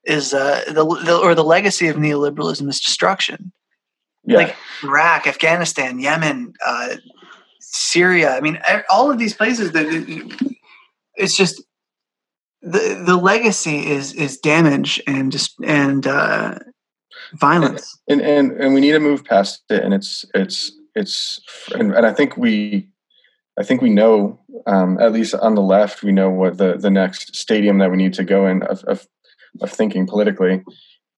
[0.06, 3.52] is uh, the, the or the legacy of neoliberalism is destruction.
[4.26, 6.96] Yeah, Like Iraq, Afghanistan, Yemen, uh,
[7.60, 8.36] Syria.
[8.36, 8.60] I mean,
[8.90, 10.56] all of these places that it-
[11.16, 11.62] it's just
[12.62, 16.56] the the legacy is is damage and just and uh,
[17.34, 17.98] violence.
[18.10, 21.40] and and and we need to move past it and it's it's it's
[21.76, 22.90] and, and i think we
[23.60, 26.90] i think we know um, at least on the left we know what the the
[26.90, 29.08] next stadium that we need to go in of of,
[29.62, 30.64] of thinking politically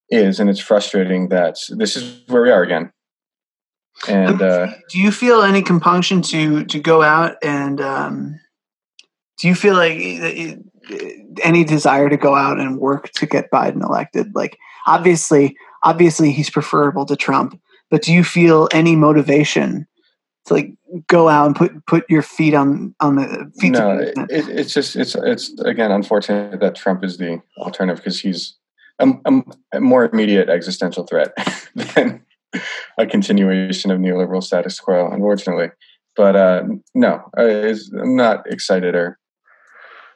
[0.09, 2.91] is and it's frustrating that this is where we are again
[4.07, 8.39] and uh do you feel any compunction to to go out and um,
[9.41, 10.55] do you feel like eh,
[10.91, 11.13] eh,
[11.43, 14.35] any desire to go out and work to get Biden elected?
[14.35, 17.59] Like obviously, obviously he's preferable to Trump,
[17.91, 19.85] but do you feel any motivation
[20.45, 20.71] to like
[21.07, 23.73] go out and put put your feet on on the feet?
[23.73, 28.57] no it, it's just it's it's again unfortunate that trump is the alternative because he's
[28.97, 29.41] a, a,
[29.73, 31.33] a more immediate existential threat
[31.75, 32.25] than
[32.97, 35.69] a continuation of neoliberal status quo unfortunately
[36.15, 36.63] but uh
[36.95, 39.19] no I, it's- i'm not excited or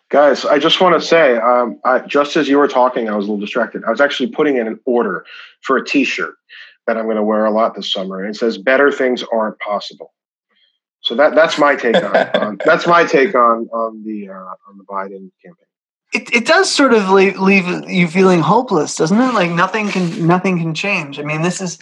[0.10, 3.26] Guys, I just want to say, um, I, just as you were talking, I was
[3.26, 3.84] a little distracted.
[3.86, 5.26] I was actually putting in an order
[5.62, 6.36] for a T-shirt
[6.88, 9.60] that I'm going to wear a lot this summer, and it says "Better things aren't
[9.60, 10.14] possible."
[11.02, 14.34] So that that's my take on, on that's my take on on the uh,
[14.68, 15.66] on the Biden campaign.
[16.14, 19.34] it, it does sort of leave, leave you feeling hopeless, doesn't it?
[19.34, 21.20] Like nothing can nothing can change.
[21.20, 21.78] I mean, this is,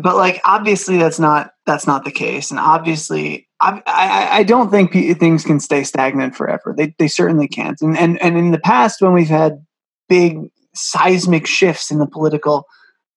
[0.00, 4.70] but like obviously that's not that's not the case, and obviously I I, I don't
[4.70, 6.74] think things can stay stagnant forever.
[6.76, 7.80] They they certainly can't.
[7.80, 9.64] And and and in the past when we've had
[10.08, 12.66] big seismic shifts in the political.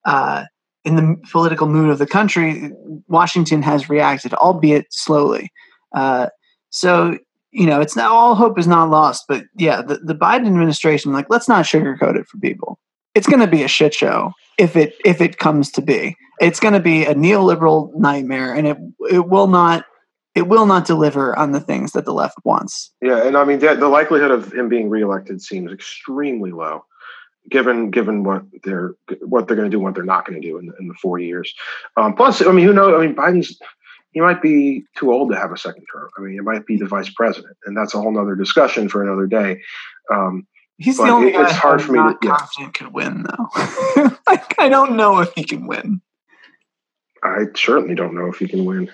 [0.08, 0.45] Uh,
[0.84, 2.72] in the political mood of the country,
[3.08, 5.51] Washington has reacted, albeit slowly.
[5.93, 6.28] Uh,
[6.70, 7.18] so
[7.51, 11.12] you know, it's not all hope is not lost, but yeah, the, the Biden administration,
[11.12, 12.80] like, let's not sugarcoat it for people.
[13.16, 16.16] It's going to be a shit show if it if it comes to be.
[16.39, 18.78] It's going to be a neoliberal nightmare, and it
[19.10, 19.86] it will not
[20.36, 22.91] it will not deliver on the things that the left wants.
[23.01, 26.86] Yeah, and I mean the, the likelihood of him being reelected seems extremely low,
[27.50, 30.58] given given what they're what they're going to do, what they're not going to do
[30.58, 31.54] in, in the four years.
[31.95, 32.93] Um, plus, I mean, who knows?
[33.00, 33.60] I mean, Biden's
[34.12, 36.10] he might be too old to have a second term.
[36.18, 39.04] I mean, it might be the vice president, and that's a whole nother discussion for
[39.04, 39.62] another day.
[40.12, 40.48] Um,
[40.80, 42.38] He's the only it- guy it's hard for me to- not yeah.
[42.38, 44.10] confident could win, though.
[44.28, 46.02] like, I don't know if he can win.
[47.24, 48.91] I certainly don't know if he can win.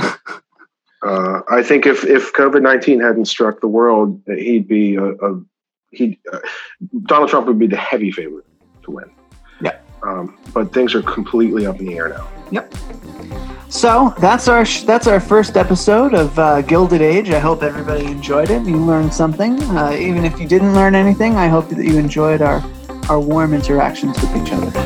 [0.00, 5.40] uh, I think if if COVID nineteen hadn't struck the world, he'd be a, a
[5.92, 6.18] he.
[6.32, 6.38] Uh,
[7.06, 8.44] Donald Trump would be the heavy favorite
[8.84, 9.10] to win.
[9.60, 9.78] Yeah.
[10.02, 12.28] Um, but things are completely up in the air now.
[12.50, 12.74] Yep.
[13.68, 17.30] So that's our sh- that's our first episode of uh, Gilded Age.
[17.30, 18.66] I hope everybody enjoyed it.
[18.66, 21.36] You learned something, uh, even if you didn't learn anything.
[21.36, 22.62] I hope that you enjoyed our
[23.08, 24.81] our warm interactions with each other.